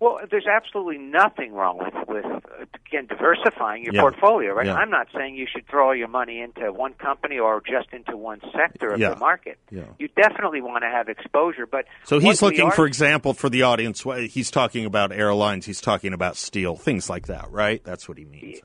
Well, 0.04 0.18
there's 0.30 0.46
absolutely 0.46 0.98
nothing 0.98 1.54
wrong 1.54 1.78
with 1.78 1.94
with 2.08 2.26
uh, 2.26 2.66
again 2.86 3.06
diversifying 3.06 3.84
your 3.84 3.94
Yeah. 3.94 4.02
portfolio, 4.02 4.52
right? 4.52 4.66
Yeah. 4.66 4.74
I'm 4.74 4.90
not 4.90 5.06
saying 5.16 5.34
you 5.34 5.46
should 5.50 5.66
throw 5.66 5.86
all 5.86 5.94
your 5.96 6.08
money 6.08 6.42
into 6.42 6.70
one 6.72 6.92
company 6.92 7.38
or 7.38 7.62
just 7.66 7.88
into 7.90 8.14
one 8.14 8.42
sector 8.52 8.88
of 8.92 9.00
Yeah. 9.00 9.14
the 9.14 9.16
market. 9.16 9.58
You 9.70 10.08
definitely 10.14 10.60
want 10.60 10.82
to 10.84 10.90
have 10.90 11.08
exposure, 11.08 11.64
but 11.66 11.86
So 12.04 12.18
he's 12.18 12.42
looking, 12.42 12.66
are- 12.66 12.70
for 12.72 12.84
example, 12.86 13.32
for 13.32 13.48
the 13.48 13.62
audience. 13.62 14.04
He's 14.30 14.50
talking 14.50 14.84
about 14.84 15.10
airlines. 15.10 15.64
He's 15.64 15.80
talking 15.80 16.12
about 16.12 16.36
steel, 16.36 16.76
things 16.76 17.08
like 17.08 17.28
that, 17.28 17.50
right? 17.50 17.82
That's 17.82 18.06
what 18.06 18.18
he 18.18 18.26
means. 18.26 18.60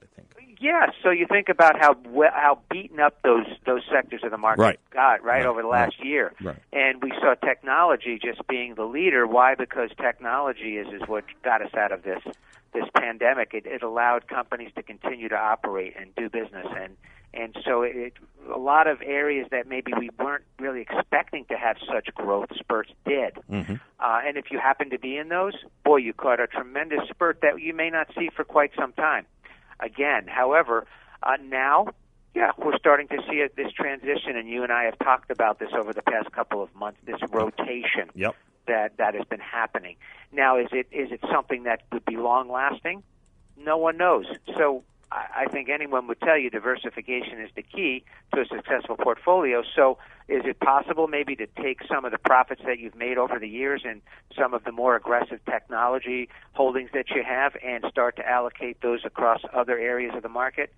Yeah, 0.59 0.87
so 1.01 1.09
you 1.09 1.25
think 1.25 1.47
about 1.47 1.79
how 1.79 1.93
we- 1.93 2.27
how 2.27 2.59
beaten 2.69 2.99
up 2.99 3.21
those 3.21 3.45
those 3.65 3.83
sectors 3.89 4.23
of 4.23 4.31
the 4.31 4.37
market 4.37 4.61
Right. 4.61 4.79
got 4.91 5.23
right, 5.23 5.37
Right, 5.39 5.45
over 5.45 5.61
the 5.61 5.67
last 5.69 6.03
year, 6.03 6.33
Right. 6.41 6.57
and 6.73 7.01
we 7.01 7.11
saw 7.11 7.35
technology 7.35 8.19
just 8.19 8.45
being 8.47 8.75
the 8.75 8.85
leader. 8.85 9.25
Why? 9.25 9.55
Because 9.55 9.89
technology 9.95 10.77
is 10.77 10.87
is 10.93 11.07
what 11.07 11.23
got 11.43 11.61
us 11.61 11.73
out 11.75 11.91
of 11.93 12.03
this 12.03 12.21
this 12.73 12.85
pandemic. 12.93 13.53
It, 13.53 13.65
it 13.65 13.81
allowed 13.81 14.27
companies 14.27 14.71
to 14.75 14.83
continue 14.83 15.29
to 15.29 15.37
operate 15.37 15.95
and 15.97 16.13
do 16.15 16.29
business, 16.29 16.67
and 16.77 16.97
and 17.33 17.55
so 17.63 17.83
it 17.83 18.13
a 18.51 18.57
lot 18.57 18.87
of 18.87 19.01
areas 19.01 19.47
that 19.51 19.65
maybe 19.67 19.93
we 19.93 20.09
weren't 20.19 20.43
really 20.59 20.81
expecting 20.81 21.45
to 21.45 21.55
have 21.57 21.77
such 21.87 22.13
growth 22.15 22.53
spurts 22.55 22.91
did. 23.05 23.35
Mm-hmm. 23.49 23.75
Uh, 23.99 24.21
and 24.25 24.35
if 24.37 24.51
you 24.51 24.59
happen 24.59 24.89
to 24.89 24.97
be 24.99 25.15
in 25.17 25.29
those, 25.29 25.53
boy, 25.83 25.97
you 25.97 26.11
caught 26.13 26.39
a 26.39 26.47
tremendous 26.47 27.07
spurt 27.09 27.41
that 27.41 27.61
you 27.61 27.73
may 27.73 27.89
not 27.89 28.07
see 28.17 28.29
for 28.35 28.43
quite 28.43 28.71
some 28.75 28.91
time. 28.93 29.25
Again, 29.79 30.27
however, 30.27 30.85
uh, 31.23 31.37
now, 31.43 31.87
yeah, 32.35 32.51
we're 32.57 32.77
starting 32.77 33.07
to 33.09 33.17
see 33.29 33.37
it, 33.37 33.55
this 33.55 33.71
transition, 33.71 34.35
and 34.37 34.47
you 34.47 34.63
and 34.63 34.71
I 34.71 34.83
have 34.83 34.99
talked 34.99 35.31
about 35.31 35.59
this 35.59 35.69
over 35.73 35.93
the 35.93 36.01
past 36.01 36.31
couple 36.31 36.61
of 36.61 36.73
months. 36.75 36.99
This 37.05 37.19
rotation 37.31 38.09
Yep. 38.13 38.35
that 38.67 38.97
that 38.97 39.15
has 39.15 39.25
been 39.25 39.39
happening. 39.39 39.95
Now, 40.31 40.57
is 40.57 40.67
it 40.71 40.87
is 40.91 41.11
it 41.11 41.21
something 41.31 41.63
that 41.63 41.81
would 41.91 42.05
be 42.05 42.17
long 42.17 42.49
lasting? 42.51 43.03
No 43.57 43.77
one 43.77 43.97
knows. 43.97 44.25
So 44.57 44.83
I, 45.11 45.47
think 45.49 45.69
anyone 45.69 46.07
would 46.07 46.21
tell 46.21 46.37
you 46.37 46.49
diversification 46.49 47.39
is 47.39 47.49
the 47.55 47.63
key 47.63 48.03
to 48.33 48.41
a 48.41 48.45
successful 48.45 48.95
portfolio. 48.95 49.63
So 49.75 49.97
is 50.27 50.43
it 50.45 50.59
possible 50.59 51.07
maybe 51.07 51.35
to 51.37 51.47
take 51.47 51.81
some 51.87 52.05
of 52.05 52.11
the 52.11 52.19
profits 52.19 52.61
that 52.65 52.79
you've 52.79 52.95
made 52.95 53.17
over 53.17 53.39
the 53.39 53.47
years 53.47 53.81
and 53.85 54.01
some 54.37 54.53
of 54.53 54.63
the 54.65 54.71
more 54.71 54.95
aggressive 54.95 55.39
technology 55.45 56.29
holdings 56.53 56.91
that 56.93 57.09
you 57.09 57.23
have 57.23 57.55
and 57.63 57.83
start 57.89 58.17
to 58.17 58.29
allocate 58.29 58.81
those 58.81 59.03
across 59.03 59.41
other 59.53 59.79
areas 59.79 60.13
of 60.15 60.21
the 60.21 60.29
market? 60.29 60.71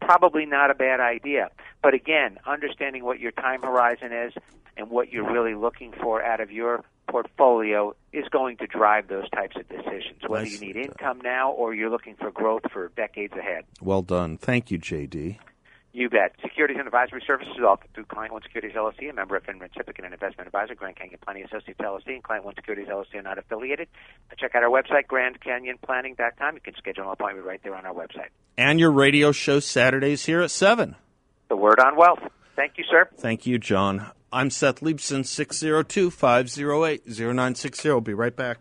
Probably 0.00 0.46
not 0.46 0.70
a 0.70 0.74
bad 0.74 1.00
idea. 1.00 1.50
But 1.82 1.92
again, 1.92 2.38
understanding 2.46 3.04
what 3.04 3.20
your 3.20 3.32
time 3.32 3.62
horizon 3.62 4.12
is 4.12 4.32
and 4.76 4.88
what 4.90 5.12
you're 5.12 5.30
really 5.30 5.54
looking 5.54 5.92
for 5.92 6.22
out 6.22 6.40
of 6.40 6.50
your 6.50 6.84
portfolio 7.08 7.94
is 8.12 8.24
going 8.30 8.56
to 8.58 8.66
drive 8.66 9.08
those 9.08 9.28
types 9.30 9.56
of 9.56 9.68
decisions, 9.68 10.20
whether 10.26 10.46
you 10.46 10.58
need 10.58 10.76
income 10.76 11.20
now 11.22 11.50
or 11.52 11.74
you're 11.74 11.90
looking 11.90 12.16
for 12.16 12.30
growth 12.30 12.62
for 12.72 12.88
decades 12.96 13.34
ahead. 13.34 13.64
Well 13.80 14.02
done. 14.02 14.38
Thank 14.38 14.70
you, 14.70 14.78
JD. 14.78 15.38
You 15.94 16.10
bet. 16.10 16.34
Securities 16.42 16.76
and 16.76 16.88
Advisory 16.88 17.22
Services 17.24 17.54
offered 17.64 17.88
through 17.94 18.06
Client 18.06 18.32
One 18.32 18.42
Securities 18.42 18.74
LLC, 18.74 19.08
a 19.08 19.12
member 19.12 19.36
of 19.36 19.44
FINRA 19.44 19.70
and 20.02 20.12
Investment 20.12 20.48
Advisor, 20.48 20.74
Grand 20.74 20.96
Canyon 20.96 21.20
Planning 21.24 21.44
Associates 21.44 21.78
LLC, 21.80 22.08
and 22.08 22.22
Client 22.24 22.44
One 22.44 22.56
Securities 22.56 22.88
LLC 22.88 23.14
are 23.14 23.22
not 23.22 23.38
affiliated. 23.38 23.86
Check 24.36 24.56
out 24.56 24.64
our 24.64 24.70
website, 24.70 25.06
GrandCanyonPlanning.com. 25.06 26.54
You 26.56 26.60
can 26.60 26.74
schedule 26.74 27.04
an 27.04 27.10
appointment 27.10 27.46
right 27.46 27.60
there 27.62 27.76
on 27.76 27.86
our 27.86 27.94
website. 27.94 28.30
And 28.58 28.80
your 28.80 28.90
radio 28.90 29.30
show 29.30 29.60
Saturdays 29.60 30.24
here 30.24 30.40
at 30.40 30.50
7. 30.50 30.96
The 31.48 31.56
word 31.56 31.78
on 31.78 31.96
wealth. 31.96 32.18
Thank 32.56 32.72
you, 32.76 32.84
sir. 32.90 33.08
Thank 33.16 33.46
you, 33.46 33.60
John. 33.60 34.10
I'm 34.34 34.50
Seth 34.50 34.80
Leibsohn, 34.80 35.24
602 35.24 36.10
508 36.10 37.06
0960. 37.06 38.00
Be 38.00 38.14
right 38.14 38.34
back. 38.34 38.58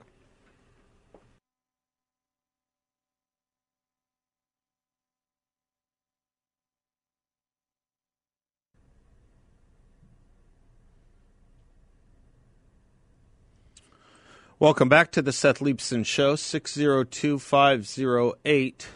Welcome 14.59 14.89
back 14.89 15.11
to 15.13 15.23
the 15.23 15.31
Seth 15.31 15.57
Leibsohn 15.57 16.05
Show, 16.05 16.35
602 16.35 17.39
508 17.39 18.87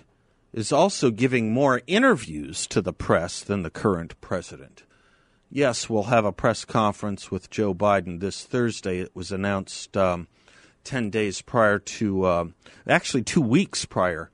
is 0.52 0.72
also 0.72 1.10
giving 1.10 1.52
more 1.52 1.82
interviews 1.86 2.66
to 2.66 2.80
the 2.80 2.92
press 2.92 3.42
than 3.42 3.62
the 3.62 3.70
current 3.70 4.18
president. 4.20 4.84
Yes, 5.50 5.88
we'll 5.88 6.04
have 6.04 6.24
a 6.24 6.32
press 6.32 6.64
conference 6.64 7.30
with 7.30 7.50
Joe 7.50 7.74
Biden 7.74 8.20
this 8.20 8.44
Thursday. 8.44 9.00
It 9.00 9.10
was 9.14 9.32
announced 9.32 9.96
um, 9.96 10.28
10 10.84 11.10
days 11.10 11.42
prior 11.42 11.78
to, 11.78 12.24
uh, 12.24 12.44
actually, 12.86 13.22
two 13.22 13.40
weeks 13.40 13.84
prior 13.84 14.30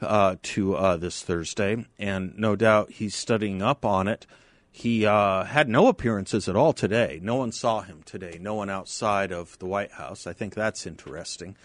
uh, 0.00 0.36
to 0.42 0.74
uh, 0.76 0.96
this 0.96 1.22
Thursday, 1.22 1.86
and 1.98 2.36
no 2.38 2.56
doubt 2.56 2.92
he's 2.92 3.14
studying 3.14 3.62
up 3.62 3.84
on 3.84 4.08
it. 4.08 4.26
He 4.70 5.04
uh, 5.04 5.44
had 5.44 5.68
no 5.68 5.88
appearances 5.88 6.48
at 6.48 6.54
all 6.54 6.72
today. 6.72 7.18
No 7.22 7.36
one 7.36 7.50
saw 7.50 7.80
him 7.80 8.02
today. 8.04 8.38
No 8.40 8.54
one 8.54 8.70
outside 8.70 9.32
of 9.32 9.58
the 9.58 9.66
White 9.66 9.92
House. 9.92 10.26
I 10.26 10.32
think 10.32 10.54
that's 10.54 10.86
interesting. 10.86 11.56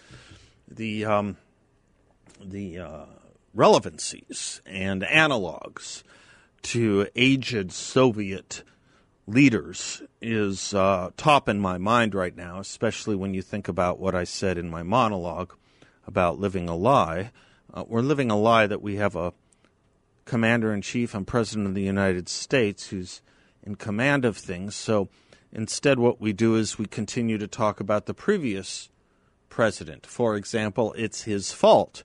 The 0.66 1.04
um, 1.04 1.36
the 2.42 2.78
uh, 2.80 3.04
relevancies 3.54 4.60
and 4.66 5.02
analogs 5.02 6.02
to 6.62 7.06
aged 7.14 7.70
Soviet 7.72 8.62
leaders 9.26 10.02
is 10.20 10.74
uh, 10.74 11.10
top 11.16 11.48
in 11.48 11.58
my 11.60 11.78
mind 11.78 12.14
right 12.14 12.36
now, 12.36 12.58
especially 12.60 13.16
when 13.16 13.34
you 13.34 13.42
think 13.42 13.68
about 13.68 13.98
what 13.98 14.14
I 14.14 14.24
said 14.24 14.58
in 14.58 14.68
my 14.68 14.82
monologue 14.82 15.54
about 16.06 16.38
living 16.38 16.68
a 16.68 16.76
lie. 16.76 17.30
Uh, 17.72 17.84
we're 17.86 18.02
living 18.02 18.30
a 18.30 18.38
lie 18.38 18.66
that 18.66 18.82
we 18.82 18.96
have 18.96 19.16
a 19.16 19.32
commander 20.24 20.72
in 20.72 20.82
chief 20.82 21.14
and 21.14 21.26
president 21.26 21.66
of 21.66 21.74
the 21.74 21.82
United 21.82 22.28
States 22.28 22.88
who's 22.88 23.22
in 23.62 23.74
command 23.74 24.24
of 24.24 24.36
things. 24.36 24.74
So 24.74 25.08
instead, 25.52 25.98
what 25.98 26.20
we 26.20 26.32
do 26.32 26.56
is 26.56 26.78
we 26.78 26.86
continue 26.86 27.38
to 27.38 27.48
talk 27.48 27.80
about 27.80 28.06
the 28.06 28.14
previous 28.14 28.90
president. 29.48 30.06
For 30.06 30.36
example, 30.36 30.94
it's 30.96 31.22
his 31.22 31.52
fault 31.52 32.02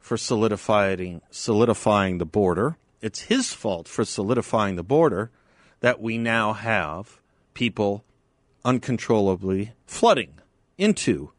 for 0.00 0.16
solidifying 0.16 1.22
solidifying 1.30 2.18
the 2.18 2.26
border. 2.26 2.76
It's 3.00 3.22
his 3.22 3.52
fault 3.52 3.86
for 3.86 4.04
solidifying 4.04 4.76
the 4.76 4.82
border 4.82 5.30
that 5.80 6.00
we 6.00 6.18
now 6.18 6.52
have 6.52 7.20
people 7.52 8.04
uncontrollably 8.64 9.72
flooding 9.86 10.34
into 10.78 11.32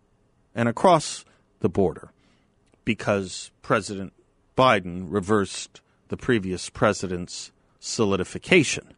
and 0.53 0.69
across 0.69 1.25
the 1.59 1.69
border 1.69 2.11
because 2.83 3.51
President 3.61 4.13
Biden 4.57 5.05
reversed 5.09 5.81
the 6.07 6.17
previous 6.17 6.69
president's 6.69 7.51
solidification. 7.79 8.93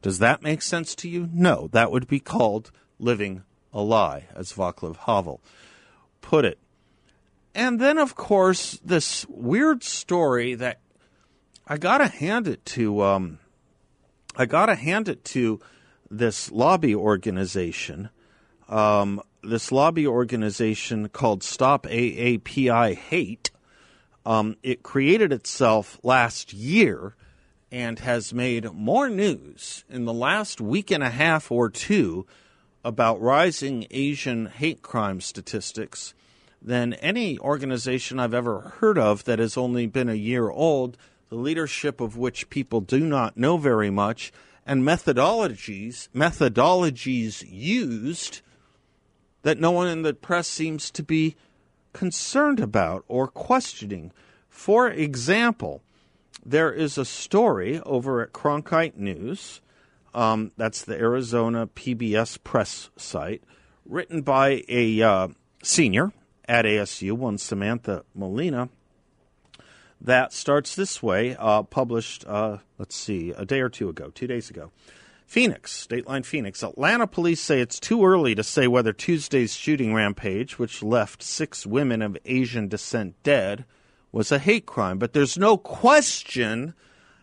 Does 0.00 0.18
that 0.20 0.42
make 0.42 0.62
sense 0.62 0.94
to 0.96 1.08
you? 1.08 1.28
No, 1.32 1.68
that 1.72 1.90
would 1.90 2.06
be 2.06 2.20
called 2.20 2.70
living 2.98 3.42
a 3.72 3.82
lie, 3.82 4.26
as 4.34 4.52
Václav 4.52 4.96
Havel 4.96 5.40
put 6.20 6.44
it. 6.46 6.58
And 7.54 7.78
then, 7.78 7.98
of 7.98 8.14
course, 8.14 8.80
this 8.82 9.26
weird 9.28 9.82
story 9.82 10.54
that 10.54 10.80
I 11.66 11.76
gotta 11.76 12.06
hand 12.06 12.48
it 12.48 12.64
to. 12.66 13.02
Um, 13.02 13.38
I 14.36 14.46
gotta 14.46 14.74
hand 14.74 15.08
it 15.08 15.24
to 15.26 15.60
this 16.10 16.50
lobby 16.50 16.94
organization. 16.94 18.10
Um, 18.68 19.20
this 19.42 19.72
lobby 19.72 20.06
organization 20.06 21.08
called 21.08 21.42
Stop 21.42 21.84
AAPI 21.86 22.94
Hate. 22.94 23.50
Um, 24.24 24.56
it 24.62 24.82
created 24.82 25.32
itself 25.32 25.98
last 26.02 26.52
year 26.52 27.16
and 27.70 27.98
has 27.98 28.32
made 28.32 28.72
more 28.72 29.08
news 29.08 29.84
in 29.88 30.04
the 30.04 30.12
last 30.12 30.60
week 30.60 30.90
and 30.90 31.02
a 31.02 31.10
half 31.10 31.50
or 31.50 31.68
two 31.68 32.26
about 32.84 33.20
rising 33.20 33.86
Asian 33.90 34.46
hate 34.46 34.82
crime 34.82 35.20
statistics 35.20 36.14
than 36.60 36.92
any 36.94 37.38
organization 37.38 38.20
I've 38.20 38.34
ever 38.34 38.74
heard 38.78 38.98
of 38.98 39.24
that 39.24 39.38
has 39.38 39.56
only 39.56 39.86
been 39.86 40.08
a 40.08 40.14
year 40.14 40.50
old, 40.50 40.96
the 41.32 41.38
leadership 41.38 41.98
of 41.98 42.18
which 42.18 42.50
people 42.50 42.82
do 42.82 43.00
not 43.00 43.38
know 43.38 43.56
very 43.56 43.88
much, 43.88 44.30
and 44.66 44.82
methodologies 44.82 46.10
methodologies 46.10 47.42
used 47.48 48.42
that 49.40 49.58
no 49.58 49.70
one 49.70 49.88
in 49.88 50.02
the 50.02 50.12
press 50.12 50.46
seems 50.46 50.90
to 50.90 51.02
be 51.02 51.34
concerned 51.94 52.60
about 52.60 53.02
or 53.08 53.26
questioning. 53.26 54.12
For 54.50 54.90
example, 54.90 55.80
there 56.44 56.70
is 56.70 56.98
a 56.98 57.04
story 57.06 57.80
over 57.80 58.20
at 58.20 58.34
Cronkite 58.34 58.98
News, 58.98 59.62
um, 60.12 60.52
that's 60.58 60.82
the 60.82 60.98
Arizona 60.98 61.66
PBS 61.66 62.44
press 62.44 62.90
site, 62.98 63.42
written 63.86 64.20
by 64.20 64.64
a 64.68 65.00
uh, 65.00 65.28
senior 65.62 66.12
at 66.46 66.66
ASU, 66.66 67.12
one 67.12 67.38
Samantha 67.38 68.04
Molina, 68.14 68.68
that 70.02 70.32
starts 70.32 70.74
this 70.74 71.02
way, 71.02 71.36
uh, 71.38 71.62
published, 71.62 72.24
uh, 72.26 72.58
let's 72.78 72.96
see, 72.96 73.30
a 73.30 73.44
day 73.44 73.60
or 73.60 73.68
two 73.68 73.88
ago, 73.88 74.10
two 74.10 74.26
days 74.26 74.50
ago. 74.50 74.72
Phoenix, 75.26 75.86
Dateline 75.88 76.26
Phoenix. 76.26 76.62
Atlanta 76.62 77.06
police 77.06 77.40
say 77.40 77.60
it's 77.60 77.80
too 77.80 78.04
early 78.04 78.34
to 78.34 78.42
say 78.42 78.66
whether 78.66 78.92
Tuesday's 78.92 79.54
shooting 79.54 79.94
rampage, 79.94 80.58
which 80.58 80.82
left 80.82 81.22
six 81.22 81.64
women 81.64 82.02
of 82.02 82.18
Asian 82.26 82.68
descent 82.68 83.14
dead, 83.22 83.64
was 84.10 84.30
a 84.30 84.38
hate 84.38 84.66
crime. 84.66 84.98
But 84.98 85.14
there's 85.14 85.38
no 85.38 85.56
question 85.56 86.74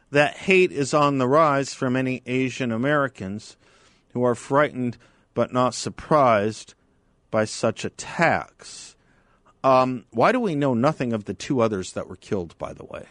that 0.09 0.37
hate 0.37 0.71
is 0.71 0.93
on 0.93 1.19
the 1.19 1.27
rise 1.27 1.73
for 1.73 1.89
many 1.89 2.23
Asian 2.25 2.71
Americans 2.71 3.57
who 4.13 4.23
are 4.23 4.35
frightened 4.35 4.97
but 5.35 5.53
not 5.53 5.75
surprised 5.75 6.73
by 7.29 7.45
such 7.45 7.85
attacks. 7.85 8.95
Um, 9.63 10.05
why 10.11 10.31
do 10.31 10.39
we 10.39 10.55
know 10.55 10.73
nothing 10.73 11.13
of 11.13 11.25
the 11.25 11.33
two 11.33 11.59
others 11.59 11.93
that 11.93 12.07
were 12.07 12.15
killed, 12.15 12.57
by 12.57 12.73
the 12.73 12.85
way, 12.85 13.07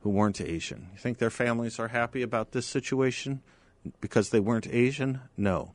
who 0.00 0.10
weren't 0.10 0.40
Asian? 0.40 0.88
You 0.92 0.98
think 0.98 1.18
their 1.18 1.30
families 1.30 1.78
are 1.78 1.88
happy 1.88 2.22
about 2.22 2.52
this 2.52 2.66
situation 2.66 3.42
because 4.00 4.30
they 4.30 4.40
weren't 4.40 4.66
Asian? 4.68 5.20
No. 5.36 5.74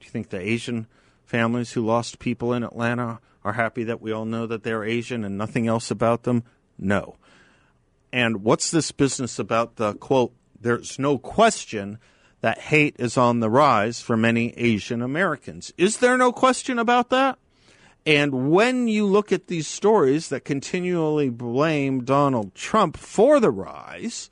Do 0.00 0.06
you 0.06 0.10
think 0.10 0.30
the 0.30 0.40
Asian 0.40 0.86
families 1.24 1.72
who 1.72 1.84
lost 1.84 2.18
people 2.18 2.52
in 2.52 2.62
Atlanta 2.62 3.20
are 3.44 3.52
happy 3.52 3.84
that 3.84 4.00
we 4.00 4.12
all 4.12 4.24
know 4.24 4.46
that 4.46 4.62
they're 4.62 4.84
Asian 4.84 5.24
and 5.24 5.36
nothing 5.36 5.66
else 5.66 5.90
about 5.90 6.22
them? 6.22 6.44
No. 6.78 7.16
And 8.12 8.42
what's 8.42 8.70
this 8.70 8.90
business 8.90 9.38
about 9.38 9.76
the 9.76 9.94
quote, 9.94 10.32
there's 10.60 10.98
no 10.98 11.18
question 11.18 11.98
that 12.40 12.58
hate 12.58 12.96
is 12.98 13.16
on 13.16 13.40
the 13.40 13.50
rise 13.50 14.00
for 14.00 14.16
many 14.16 14.52
Asian 14.56 15.02
Americans? 15.02 15.72
Is 15.76 15.98
there 15.98 16.16
no 16.16 16.32
question 16.32 16.78
about 16.78 17.10
that? 17.10 17.38
And 18.04 18.50
when 18.50 18.88
you 18.88 19.06
look 19.06 19.30
at 19.30 19.46
these 19.46 19.68
stories 19.68 20.28
that 20.28 20.44
continually 20.44 21.28
blame 21.28 22.04
Donald 22.04 22.54
Trump 22.54 22.96
for 22.96 23.38
the 23.38 23.50
rise 23.50 24.28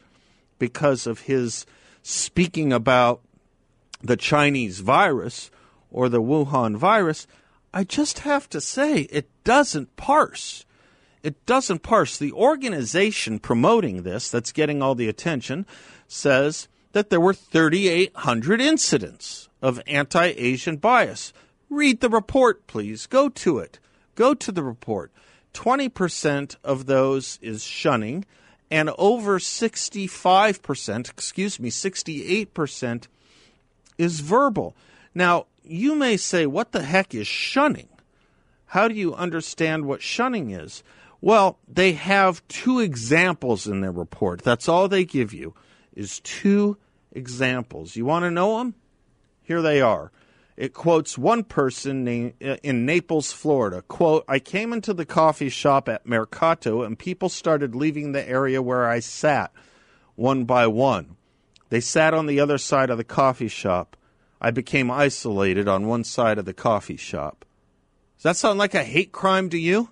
because 0.59 1.07
of 1.07 1.21
his 1.21 1.67
speaking 2.03 2.73
about 2.73 3.21
the 4.03 4.17
Chinese 4.17 4.81
virus 4.81 5.51
or 5.91 6.09
the 6.09 6.23
Wuhan 6.23 6.77
virus, 6.77 7.27
I 7.73 7.85
just 7.85 8.21
have 8.21 8.49
to 8.51 8.61
say 8.61 9.03
it 9.03 9.29
doesn't 9.45 9.95
parse. 9.97 10.65
It 11.23 11.45
doesn't 11.47 11.83
parse. 11.83 12.19
The 12.19 12.33
organization 12.33 13.39
promoting 13.39 14.03
this, 14.03 14.31
that's 14.31 14.53
getting 14.53 14.83
all 14.83 14.95
the 14.95 15.09
attention, 15.09 15.67
says 16.09 16.67
that 16.93 17.11
there 17.11 17.21
were 17.21 17.35
3,800 17.35 18.61
incidents 18.61 19.49
of 19.63 19.81
anti 19.87 20.27
Asian 20.37 20.79
bias. 20.79 21.33
Read 21.71 22.01
the 22.01 22.11
report, 22.11 22.67
please. 22.67 23.07
Go 23.07 23.29
to 23.29 23.59
it. 23.59 23.79
Go 24.17 24.35
to 24.35 24.53
the 24.53 24.63
report. 24.63 25.13
20% 25.55 26.57
of 26.63 26.87
those 26.87 27.39
is 27.41 27.65
shunning, 27.65 28.25
and 28.71 28.91
over 28.99 29.39
65%, 29.39 31.11
excuse 31.11 31.59
me, 31.59 31.71
68% 31.71 33.09
is 33.99 34.21
verbal. 34.21 34.77
Now, 35.15 35.47
you 35.65 35.95
may 35.95 36.17
say, 36.17 36.47
what 36.47 36.73
the 36.73 36.83
heck 36.83 37.15
is 37.15 37.27
shunning? 37.27 37.89
How 38.67 38.87
do 38.89 38.95
you 38.95 39.15
understand 39.15 39.85
what 39.87 40.03
shunning 40.03 40.51
is? 40.51 40.83
Well, 41.21 41.59
they 41.69 41.93
have 41.93 42.47
two 42.49 42.81
examples 42.81 43.67
in 43.67 43.81
their 43.81 43.93
report. 43.93 44.43
That's 44.43 44.69
all 44.69 44.89
they 44.89 45.05
give 45.05 45.33
you 45.33 45.55
is 45.95 46.21
two 46.21 46.77
examples. 47.13 47.97
You 47.97 48.05
want 48.05 48.25
to 48.25 48.31
know 48.31 48.59
them? 48.59 48.75
Here 49.43 49.61
they 49.61 49.81
are. 49.81 50.13
It 50.61 50.75
quotes 50.75 51.17
one 51.17 51.45
person 51.45 52.07
uh, 52.07 52.57
in 52.63 52.85
Naples, 52.85 53.33
Florida. 53.33 53.81
Quote, 53.81 54.27
I 54.29 54.39
came 54.39 54.75
into 54.75 54.93
the 54.93 55.07
coffee 55.07 55.49
shop 55.49 55.89
at 55.89 56.05
Mercato 56.05 56.83
and 56.83 56.99
people 56.99 57.31
started 57.31 57.75
leaving 57.75 58.13
the 58.13 58.29
area 58.29 58.61
where 58.61 58.87
I 58.87 59.01
sat 59.01 59.53
one 60.17 60.45
by 60.45 60.67
one. 60.67 61.17
They 61.71 61.81
sat 61.81 62.13
on 62.13 62.27
the 62.27 62.41
other 62.41 62.59
side 62.59 62.91
of 62.91 62.99
the 62.99 63.05
coffee 63.05 63.49
shop. 63.49 63.97
I 64.39 64.51
became 64.51 64.91
isolated 64.91 65.67
on 65.67 65.87
one 65.87 66.05
side 66.05 66.37
of 66.37 66.45
the 66.45 66.53
coffee 66.53 66.99
shop. 66.99 67.47
Does 68.19 68.25
that 68.25 68.37
sound 68.37 68.59
like 68.59 68.75
a 68.75 68.85
hate 68.85 69.13
crime 69.13 69.49
to 69.49 69.59
you? 69.59 69.89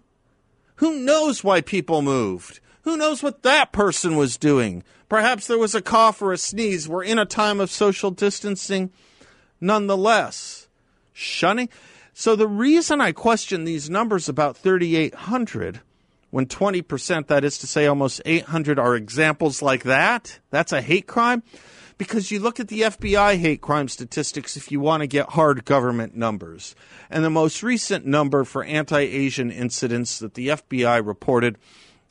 Who 0.76 0.98
knows 0.98 1.42
why 1.42 1.62
people 1.62 2.02
moved? 2.02 2.60
Who 2.82 2.98
knows 2.98 3.22
what 3.22 3.42
that 3.42 3.72
person 3.72 4.16
was 4.16 4.36
doing? 4.36 4.84
Perhaps 5.08 5.46
there 5.46 5.56
was 5.56 5.74
a 5.74 5.80
cough 5.80 6.20
or 6.20 6.30
a 6.30 6.36
sneeze. 6.36 6.86
We're 6.86 7.04
in 7.04 7.18
a 7.18 7.24
time 7.24 7.58
of 7.58 7.70
social 7.70 8.10
distancing 8.10 8.90
nonetheless. 9.60 10.68
Shunning. 11.12 11.68
So 12.14 12.36
the 12.36 12.48
reason 12.48 13.00
I 13.00 13.12
question 13.12 13.64
these 13.64 13.88
numbers 13.88 14.28
about 14.28 14.56
3,800 14.56 15.80
when 16.30 16.46
20%, 16.46 17.26
that 17.28 17.44
is 17.44 17.58
to 17.58 17.66
say 17.66 17.86
almost 17.86 18.20
800, 18.24 18.78
are 18.78 18.94
examples 18.94 19.62
like 19.62 19.84
that, 19.84 20.40
that's 20.50 20.72
a 20.72 20.82
hate 20.82 21.06
crime. 21.06 21.42
Because 21.96 22.30
you 22.30 22.38
look 22.38 22.60
at 22.60 22.68
the 22.68 22.82
FBI 22.82 23.38
hate 23.38 23.60
crime 23.60 23.88
statistics 23.88 24.56
if 24.56 24.70
you 24.70 24.78
want 24.78 25.00
to 25.00 25.08
get 25.08 25.30
hard 25.30 25.64
government 25.64 26.16
numbers. 26.16 26.76
And 27.10 27.24
the 27.24 27.30
most 27.30 27.62
recent 27.62 28.06
number 28.06 28.44
for 28.44 28.62
anti 28.62 29.00
Asian 29.00 29.50
incidents 29.50 30.20
that 30.20 30.34
the 30.34 30.48
FBI 30.48 31.04
reported 31.04 31.58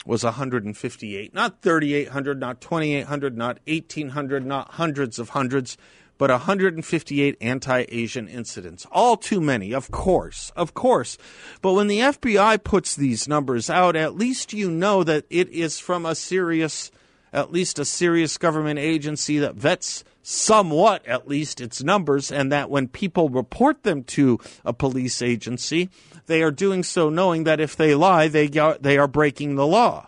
was 0.05 0.25
158. 0.25 1.33
Not 1.33 1.62
3,800, 1.62 2.39
not 2.39 2.60
2,800, 2.60 3.38
not 3.38 3.60
1,800, 3.65 4.45
not 4.45 4.71
hundreds 4.71 5.19
of 5.19 5.29
hundreds, 5.29 5.77
but 6.17 6.30
158 6.30 7.38
anti 7.41 7.86
Asian 7.89 8.27
incidents. 8.27 8.86
All 8.91 9.17
too 9.17 9.41
many, 9.41 9.73
of 9.73 9.91
course, 9.91 10.51
of 10.56 10.73
course. 10.73 11.17
But 11.62 11.73
when 11.73 11.88
the 11.88 11.99
FBI 11.99 12.63
puts 12.63 12.95
these 12.95 13.27
numbers 13.27 13.69
out, 13.69 13.95
at 13.95 14.15
least 14.15 14.53
you 14.53 14.69
know 14.71 15.03
that 15.03 15.25
it 15.30 15.49
is 15.49 15.80
from 15.80 16.06
a 16.06 16.15
serious 16.15 16.91
at 17.34 17.51
least 17.51 17.77
a 17.77 17.86
serious 17.86 18.38
government 18.38 18.80
agency 18.80 19.38
that 19.39 19.56
vets 19.56 20.03
somewhat, 20.23 21.06
at 21.06 21.27
least, 21.27 21.62
its 21.62 21.84
numbers, 21.84 22.32
and 22.32 22.51
that 22.51 22.69
when 22.69 22.88
people 22.88 23.30
report 23.30 23.84
them 23.84 24.03
to 24.03 24.39
a 24.65 24.73
police 24.73 25.21
agency, 25.21 25.89
they 26.25 26.41
are 26.43 26.51
doing 26.51 26.84
so 26.84 27.10
knowing 27.10 27.45
that 27.45 27.60
if 27.60 27.75
they 27.75 27.95
lie, 27.95 28.27
they, 28.27 28.47
they 28.47 28.97
are 28.97 29.08
breaking 29.08 29.56
the 29.56 29.67
law. 29.67 30.08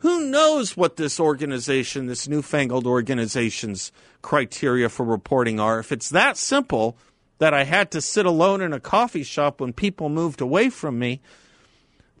Who 0.00 0.26
knows 0.30 0.76
what 0.76 0.96
this 0.96 1.18
organization, 1.18 2.06
this 2.06 2.28
newfangled 2.28 2.86
organization's 2.86 3.90
criteria 4.22 4.88
for 4.88 5.04
reporting 5.04 5.58
are? 5.58 5.80
If 5.80 5.90
it's 5.90 6.10
that 6.10 6.36
simple 6.36 6.96
that 7.38 7.54
I 7.54 7.64
had 7.64 7.90
to 7.92 8.00
sit 8.00 8.26
alone 8.26 8.60
in 8.60 8.72
a 8.72 8.80
coffee 8.80 9.22
shop 9.22 9.60
when 9.60 9.72
people 9.72 10.08
moved 10.08 10.40
away 10.40 10.70
from 10.70 10.98
me, 10.98 11.20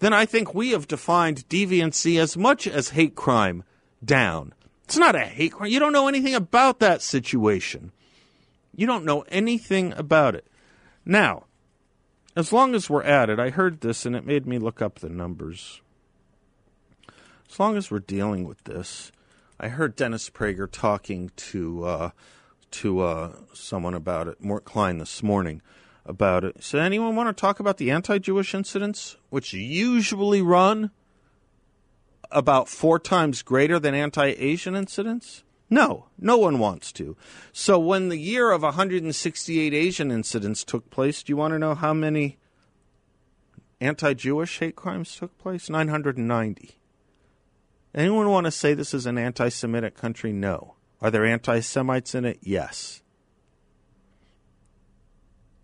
then 0.00 0.12
I 0.12 0.26
think 0.26 0.54
we 0.54 0.70
have 0.70 0.88
defined 0.88 1.48
deviancy 1.48 2.20
as 2.20 2.36
much 2.36 2.66
as 2.66 2.90
hate 2.90 3.14
crime 3.14 3.64
down. 4.04 4.54
It's 4.84 4.96
not 4.96 5.14
a 5.14 5.20
hate 5.20 5.52
crime. 5.52 5.70
You 5.70 5.80
don't 5.80 5.92
know 5.92 6.08
anything 6.08 6.34
about 6.34 6.78
that 6.80 7.02
situation. 7.02 7.92
You 8.74 8.86
don't 8.86 9.04
know 9.04 9.22
anything 9.28 9.92
about 9.96 10.34
it. 10.34 10.46
Now, 11.04 11.44
as 12.36 12.52
long 12.52 12.74
as 12.74 12.88
we're 12.88 13.02
at 13.02 13.28
it, 13.28 13.40
I 13.40 13.50
heard 13.50 13.80
this 13.80 14.06
and 14.06 14.14
it 14.14 14.24
made 14.24 14.46
me 14.46 14.58
look 14.58 14.80
up 14.80 15.00
the 15.00 15.08
numbers. 15.08 15.80
As 17.50 17.58
long 17.58 17.76
as 17.76 17.90
we're 17.90 18.00
dealing 18.00 18.44
with 18.46 18.64
this, 18.64 19.10
I 19.58 19.68
heard 19.68 19.96
Dennis 19.96 20.30
Prager 20.30 20.70
talking 20.70 21.30
to 21.36 21.84
uh, 21.84 22.10
to 22.70 23.00
uh, 23.00 23.32
someone 23.54 23.94
about 23.94 24.28
it, 24.28 24.42
Mort 24.42 24.64
Klein, 24.64 24.98
this 24.98 25.22
morning 25.22 25.62
about 26.04 26.44
it. 26.44 26.62
So, 26.62 26.78
anyone 26.78 27.16
want 27.16 27.34
to 27.34 27.40
talk 27.40 27.58
about 27.60 27.78
the 27.78 27.90
anti-Jewish 27.90 28.54
incidents, 28.54 29.16
which 29.30 29.52
usually 29.52 30.42
run 30.42 30.90
about 32.30 32.68
four 32.68 32.98
times 32.98 33.42
greater 33.42 33.78
than 33.78 33.94
anti 33.94 34.26
Asian 34.26 34.76
incidents? 34.76 35.44
No, 35.70 36.06
no 36.18 36.38
one 36.38 36.58
wants 36.58 36.92
to. 36.92 37.16
So 37.52 37.78
when 37.78 38.08
the 38.08 38.16
year 38.16 38.50
of 38.52 38.62
168 38.62 39.74
Asian 39.74 40.10
incidents 40.10 40.64
took 40.64 40.88
place, 40.88 41.22
do 41.22 41.30
you 41.30 41.36
want 41.36 41.52
to 41.52 41.58
know 41.58 41.74
how 41.74 41.92
many 41.92 42.38
anti 43.80 44.14
Jewish 44.14 44.58
hate 44.58 44.76
crimes 44.76 45.14
took 45.14 45.36
place? 45.36 45.68
990. 45.68 46.77
Anyone 47.98 48.30
want 48.30 48.44
to 48.44 48.52
say 48.52 48.74
this 48.74 48.94
is 48.94 49.06
an 49.06 49.18
anti 49.18 49.48
Semitic 49.48 49.96
country? 49.96 50.32
No. 50.32 50.76
Are 51.00 51.10
there 51.10 51.26
anti 51.26 51.58
Semites 51.58 52.14
in 52.14 52.24
it? 52.24 52.38
Yes. 52.42 53.02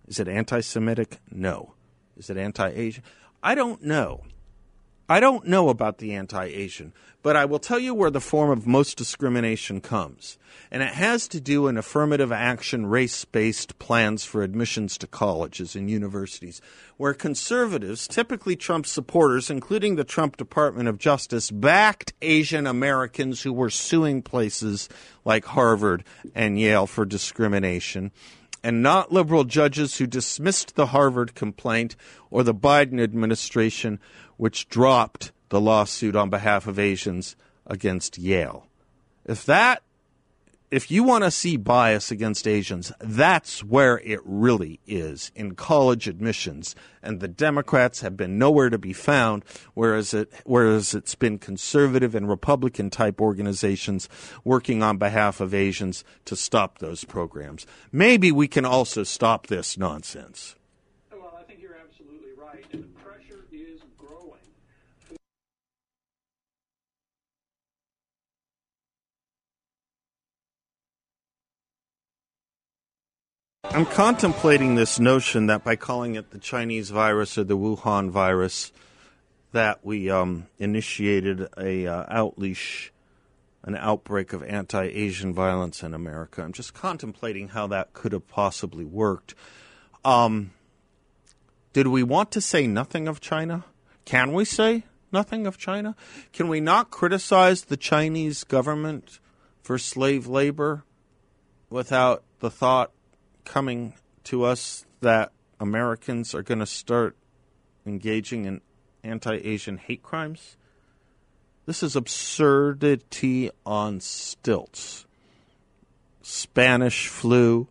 Is 0.08 0.18
it 0.18 0.26
anti 0.26 0.58
Semitic? 0.58 1.20
No. 1.30 1.74
Is 2.16 2.30
it 2.30 2.36
anti 2.36 2.70
Asian? 2.70 3.04
I 3.40 3.54
don't 3.54 3.84
know. 3.84 4.24
I 5.06 5.20
don't 5.20 5.46
know 5.46 5.68
about 5.68 5.98
the 5.98 6.14
anti 6.14 6.46
Asian, 6.46 6.94
but 7.22 7.36
I 7.36 7.44
will 7.44 7.58
tell 7.58 7.78
you 7.78 7.92
where 7.94 8.10
the 8.10 8.22
form 8.22 8.50
of 8.50 8.66
most 8.66 8.96
discrimination 8.96 9.82
comes. 9.82 10.38
And 10.70 10.82
it 10.82 10.94
has 10.94 11.28
to 11.28 11.42
do 11.42 11.68
in 11.68 11.76
affirmative 11.76 12.32
action, 12.32 12.86
race 12.86 13.26
based 13.26 13.78
plans 13.78 14.24
for 14.24 14.42
admissions 14.42 14.96
to 14.98 15.06
colleges 15.06 15.76
and 15.76 15.90
universities, 15.90 16.62
where 16.96 17.12
conservatives, 17.12 18.08
typically 18.08 18.56
Trump 18.56 18.86
supporters, 18.86 19.50
including 19.50 19.96
the 19.96 20.04
Trump 20.04 20.38
Department 20.38 20.88
of 20.88 20.98
Justice, 20.98 21.50
backed 21.50 22.14
Asian 22.22 22.66
Americans 22.66 23.42
who 23.42 23.52
were 23.52 23.70
suing 23.70 24.22
places 24.22 24.88
like 25.22 25.44
Harvard 25.44 26.02
and 26.34 26.58
Yale 26.58 26.86
for 26.86 27.04
discrimination 27.04 28.10
and 28.64 28.82
not 28.82 29.12
liberal 29.12 29.44
judges 29.44 29.98
who 29.98 30.06
dismissed 30.06 30.74
the 30.74 30.86
Harvard 30.86 31.34
complaint 31.34 31.94
or 32.30 32.42
the 32.42 32.54
Biden 32.54 32.98
administration 32.98 34.00
which 34.36 34.68
dropped 34.68 35.32
the 35.48 35.60
lawsuit 35.60 36.16
on 36.16 36.30
behalf 36.30 36.66
of 36.66 36.78
Asians 36.78 37.36
against 37.66 38.18
Yale. 38.18 38.66
If 39.24 39.44
that 39.46 39.82
if 40.74 40.90
you 40.90 41.04
want 41.04 41.22
to 41.22 41.30
see 41.30 41.56
bias 41.56 42.10
against 42.10 42.48
Asians, 42.48 42.90
that's 42.98 43.62
where 43.62 44.00
it 44.00 44.18
really 44.24 44.80
is 44.88 45.30
in 45.36 45.54
college 45.54 46.08
admissions. 46.08 46.74
And 47.00 47.20
the 47.20 47.28
Democrats 47.28 48.00
have 48.00 48.16
been 48.16 48.38
nowhere 48.38 48.70
to 48.70 48.78
be 48.78 48.92
found, 48.92 49.44
whereas 49.74 50.12
it 50.12 50.32
whereas 50.44 50.92
it's 50.92 51.14
been 51.14 51.38
conservative 51.38 52.16
and 52.16 52.28
Republican 52.28 52.90
type 52.90 53.20
organizations 53.20 54.08
working 54.42 54.82
on 54.82 54.98
behalf 54.98 55.40
of 55.40 55.54
Asians 55.54 56.02
to 56.24 56.34
stop 56.34 56.78
those 56.78 57.04
programs. 57.04 57.66
Maybe 57.92 58.32
we 58.32 58.48
can 58.48 58.64
also 58.64 59.04
stop 59.04 59.46
this 59.46 59.78
nonsense. 59.78 60.56
I'm 73.70 73.86
contemplating 73.86 74.74
this 74.76 75.00
notion 75.00 75.46
that 75.46 75.64
by 75.64 75.76
calling 75.76 76.14
it 76.14 76.30
the 76.30 76.38
Chinese 76.38 76.90
virus 76.90 77.36
or 77.36 77.44
the 77.44 77.56
Wuhan 77.56 78.10
virus, 78.10 78.72
that 79.52 79.84
we 79.84 80.10
um, 80.10 80.46
initiated 80.58 81.48
a 81.56 81.86
uh, 81.86 82.06
outleash, 82.12 82.90
an 83.62 83.76
outbreak 83.76 84.32
of 84.32 84.42
anti-Asian 84.42 85.32
violence 85.32 85.82
in 85.82 85.94
America. 85.94 86.42
I'm 86.42 86.52
just 86.52 86.74
contemplating 86.74 87.48
how 87.48 87.66
that 87.68 87.92
could 87.92 88.12
have 88.12 88.28
possibly 88.28 88.84
worked. 88.84 89.34
Um, 90.04 90.52
did 91.72 91.88
we 91.88 92.02
want 92.02 92.30
to 92.32 92.40
say 92.40 92.66
nothing 92.66 93.08
of 93.08 93.20
China? 93.20 93.64
Can 94.04 94.32
we 94.32 94.44
say 94.44 94.84
nothing 95.10 95.46
of 95.46 95.58
China? 95.58 95.96
Can 96.32 96.48
we 96.48 96.60
not 96.60 96.90
criticize 96.90 97.64
the 97.64 97.76
Chinese 97.76 98.44
government 98.44 99.18
for 99.62 99.78
slave 99.78 100.26
labor 100.26 100.84
without 101.70 102.22
the 102.38 102.50
thought 102.50 102.92
coming 103.44 103.94
to 104.24 104.44
us 104.44 104.84
that 105.00 105.32
Americans 105.60 106.34
are 106.34 106.42
going 106.42 106.58
to 106.58 106.66
start 106.66 107.16
engaging 107.86 108.44
in 108.44 108.60
anti 109.02 109.36
Asian 109.36 109.78
hate 109.78 110.02
crimes. 110.02 110.56
This 111.66 111.82
is 111.82 111.96
absurdity 111.96 113.50
on 113.64 114.00
stilts. 114.00 115.06
Spanish 116.22 117.08
flu, 117.08 117.68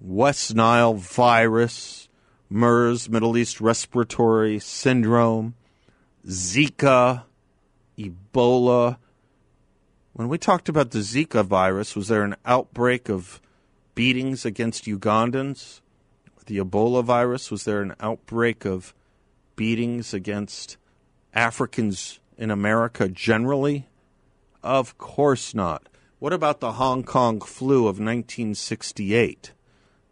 West 0.00 0.54
Nile 0.54 0.94
virus, 0.94 2.08
MERS, 2.50 3.08
Middle 3.08 3.36
East 3.36 3.60
Respiratory 3.60 4.58
Syndrome, 4.58 5.54
Zika, 6.26 7.24
Ebola. 7.98 8.98
When 10.12 10.28
we 10.28 10.38
talked 10.38 10.68
about 10.68 10.90
the 10.90 11.00
Zika 11.00 11.44
virus, 11.44 11.96
was 11.96 12.08
there 12.08 12.22
an 12.22 12.36
outbreak 12.44 13.08
of 13.08 13.40
beatings 13.94 14.44
against 14.44 14.84
Ugandans? 14.84 15.80
The 16.46 16.58
Ebola 16.58 17.02
virus, 17.02 17.50
was 17.50 17.64
there 17.64 17.80
an 17.80 17.94
outbreak 18.00 18.64
of 18.64 18.92
beatings 19.56 20.12
against 20.12 20.76
Africans 21.32 22.20
in 22.36 22.50
America 22.50 23.08
generally? 23.08 23.88
Of 24.62 24.98
course 24.98 25.54
not. 25.54 25.88
What 26.18 26.32
about 26.32 26.60
the 26.60 26.72
Hong 26.72 27.02
Kong 27.02 27.40
flu 27.40 27.80
of 27.80 27.98
1968 27.98 29.52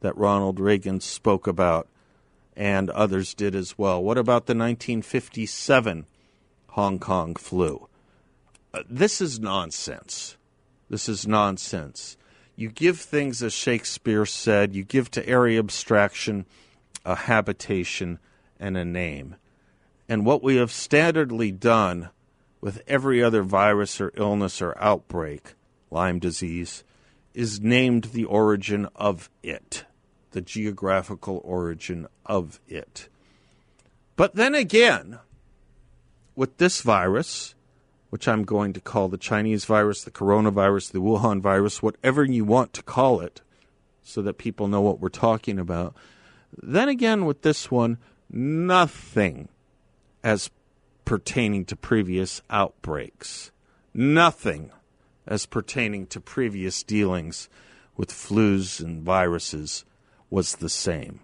that 0.01 0.17
Ronald 0.17 0.61
Reagan 0.61 1.01
spoke 1.01 1.47
about 1.47 1.89
and 2.55 2.91
others 2.91 3.35
did 3.35 3.55
as 3.55 3.79
well? 3.79 4.03
What 4.03 4.19
about 4.19 4.47
the 4.47 4.55
1957 4.55 6.07
Hong 6.69 6.99
Kong 6.99 7.35
flu? 7.35 7.89
Uh, 8.75 8.83
this 8.89 9.21
is 9.21 9.41
nonsense. 9.41 10.37
This 10.91 11.09
is 11.09 11.27
nonsense. 11.27 12.17
You 12.63 12.71
give 12.71 13.01
things, 13.01 13.43
as 13.43 13.53
Shakespeare 13.53 14.25
said, 14.25 14.73
you 14.73 14.85
give 14.85 15.11
to 15.11 15.29
airy 15.29 15.59
abstraction 15.59 16.47
a 17.05 17.17
habitation 17.17 18.21
and 18.61 18.77
a 18.77 18.85
name. 18.85 19.35
And 20.09 20.25
what 20.25 20.45
we 20.45 20.55
have 20.59 20.71
standardly 20.71 21.59
done 21.59 22.11
with 22.61 22.81
every 22.87 23.21
other 23.21 23.43
virus 23.43 24.01
or 24.01 24.13
illness 24.15 24.63
or 24.63 24.79
outbreak, 24.79 25.55
Lyme 25.91 26.21
disease, 26.21 26.85
is 27.35 27.61
named 27.61 28.05
the 28.13 28.27
origin 28.27 28.87
of 28.95 29.29
it, 29.43 29.85
the 30.31 30.41
geographical 30.41 31.41
origin 31.43 32.07
of 32.25 32.61
it. 32.69 33.09
But 34.15 34.37
then 34.37 34.55
again, 34.55 35.19
with 36.37 36.59
this 36.59 36.81
virus, 36.81 37.57
which 38.13 38.29
I'm 38.29 38.45
going 38.45 38.75
to 38.75 38.81
call 38.81 39.09
the 39.09 39.17
Chinese 39.17 39.65
virus, 39.65 40.05
the 40.05 40.11
coronavirus, 40.11 40.93
the 40.93 41.01
Wuhan 41.01 41.41
virus, 41.41 41.83
whatever 41.83 42.23
you 42.23 42.45
want 42.45 42.75
to 42.75 42.83
call 42.83 43.23
it, 43.23 43.41
so 44.03 44.21
that 44.21 44.37
people 44.37 44.69
know 44.69 44.83
what 44.83 45.01
we're 45.01 45.09
talking 45.09 45.59
about. 45.59 45.97
Then 46.63 46.91
again, 46.91 47.25
with 47.25 47.41
this 47.41 47.71
one, 47.71 47.97
nothing 48.31 49.49
as 50.23 50.51
pertaining 51.07 51.65
to 51.65 51.75
previous 51.75 52.43
outbreaks, 52.51 53.51
nothing 53.95 54.73
as 55.27 55.47
pertaining 55.47 56.07
to 56.09 56.21
previous 56.21 56.83
dealings 56.83 57.49
with 57.97 58.11
flus 58.11 58.79
and 58.79 59.03
viruses 59.03 59.87
was 60.29 60.57
the 60.57 60.69
same. 60.69 61.21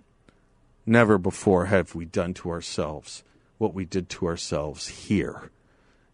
Never 0.87 1.19
before 1.19 1.67
have 1.67 1.95
we 1.95 2.07
done 2.07 2.33
to 2.33 2.49
ourselves 2.49 3.25
what 3.59 3.75
we 3.75 3.85
did 3.85 4.09
to 4.09 4.27
ourselves 4.27 4.89
here. 4.89 5.51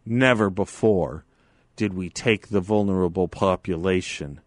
Never 0.07 0.51
before 0.51 1.25
did 1.77 1.95
we 1.95 2.11
take 2.11 2.49
the 2.49 2.61
vulnerable 2.61 3.29
population 3.29 4.41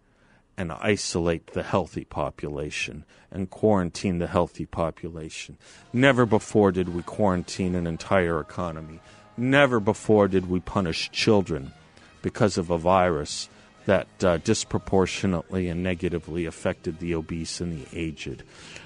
and 0.58 0.72
isolate 0.72 1.47
the 1.53 1.64
healthy 1.64 2.03
population 2.03 3.05
and 3.32 3.49
quarantine 3.49 4.18
the 4.18 4.28
healthy 4.28 4.66
population. 4.66 5.58
Never 5.93 6.26
before 6.26 6.72
did 6.72 6.89
we 6.89 7.03
quarantine 7.03 7.76
an 7.76 7.86
entire 7.86 8.39
economy. 8.39 8.99
Never 9.36 9.80
before 9.80 10.28
did 10.28 10.49
we 10.49 10.60
punish 10.60 11.12
children 11.12 11.74
because 12.22 12.58
of 12.58 12.72
a 12.72 12.78
virus 12.78 13.49
that 13.86 14.08
uh, 14.24 14.38
disproportionately 14.38 15.70
and 15.70 15.84
negatively 15.84 16.45
affected 16.45 16.99
the 16.99 17.16
obese 17.16 17.62
and 17.62 17.80
the 17.80 17.97
aged. 17.97 18.43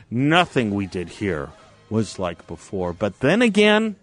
Nothing 0.09 0.75
we 0.75 0.85
did 0.85 1.09
here 1.09 1.49
was 1.89 2.19
like 2.19 2.45
before. 2.47 2.93
But 2.93 3.19
then 3.19 3.41
again, 3.41 3.95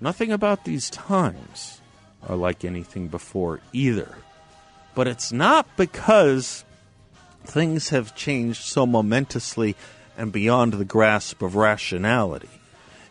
nothing 0.00 0.32
about 0.32 0.64
these 0.64 0.90
times 0.90 1.80
are 2.26 2.36
like 2.36 2.64
anything 2.64 3.08
before 3.08 3.60
either. 3.72 4.16
But 4.94 5.08
it's 5.08 5.32
not 5.32 5.66
because 5.76 6.64
things 7.44 7.90
have 7.90 8.16
changed 8.16 8.62
so 8.62 8.86
momentously 8.86 9.76
and 10.16 10.32
beyond 10.32 10.74
the 10.74 10.84
grasp 10.84 11.42
of 11.42 11.54
rationality. 11.54 12.48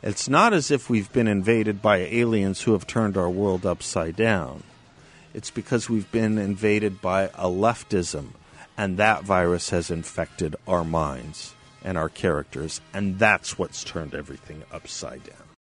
It's 0.04 0.30
not 0.30 0.54
as 0.54 0.70
if 0.70 0.90
we've 0.90 1.12
been 1.12 1.28
invaded 1.28 1.82
by 1.82 1.98
aliens 1.98 2.62
who 2.62 2.74
have 2.74 2.86
turned 2.86 3.18
our 3.18 3.30
world 3.30 3.66
upside 3.66 4.16
down. 4.16 4.64
It's 5.34 5.50
because 5.50 5.90
we've 5.90 6.12
been 6.12 6.38
invaded 6.38 7.02
by 7.02 7.24
a 7.34 7.48
leftism, 7.48 8.34
and 8.78 8.98
that 8.98 9.24
virus 9.24 9.72
has 9.72 9.90
infected 9.90 10.56
our 10.68 10.84
minds 10.84 11.54
and 11.84 11.98
our 11.98 12.10
characters, 12.10 12.82
and 12.94 13.18
that's 13.18 13.58
what's 13.58 13.84
turned 13.84 14.14
everything 14.14 14.64
upside 14.72 15.24
down. 15.24 15.47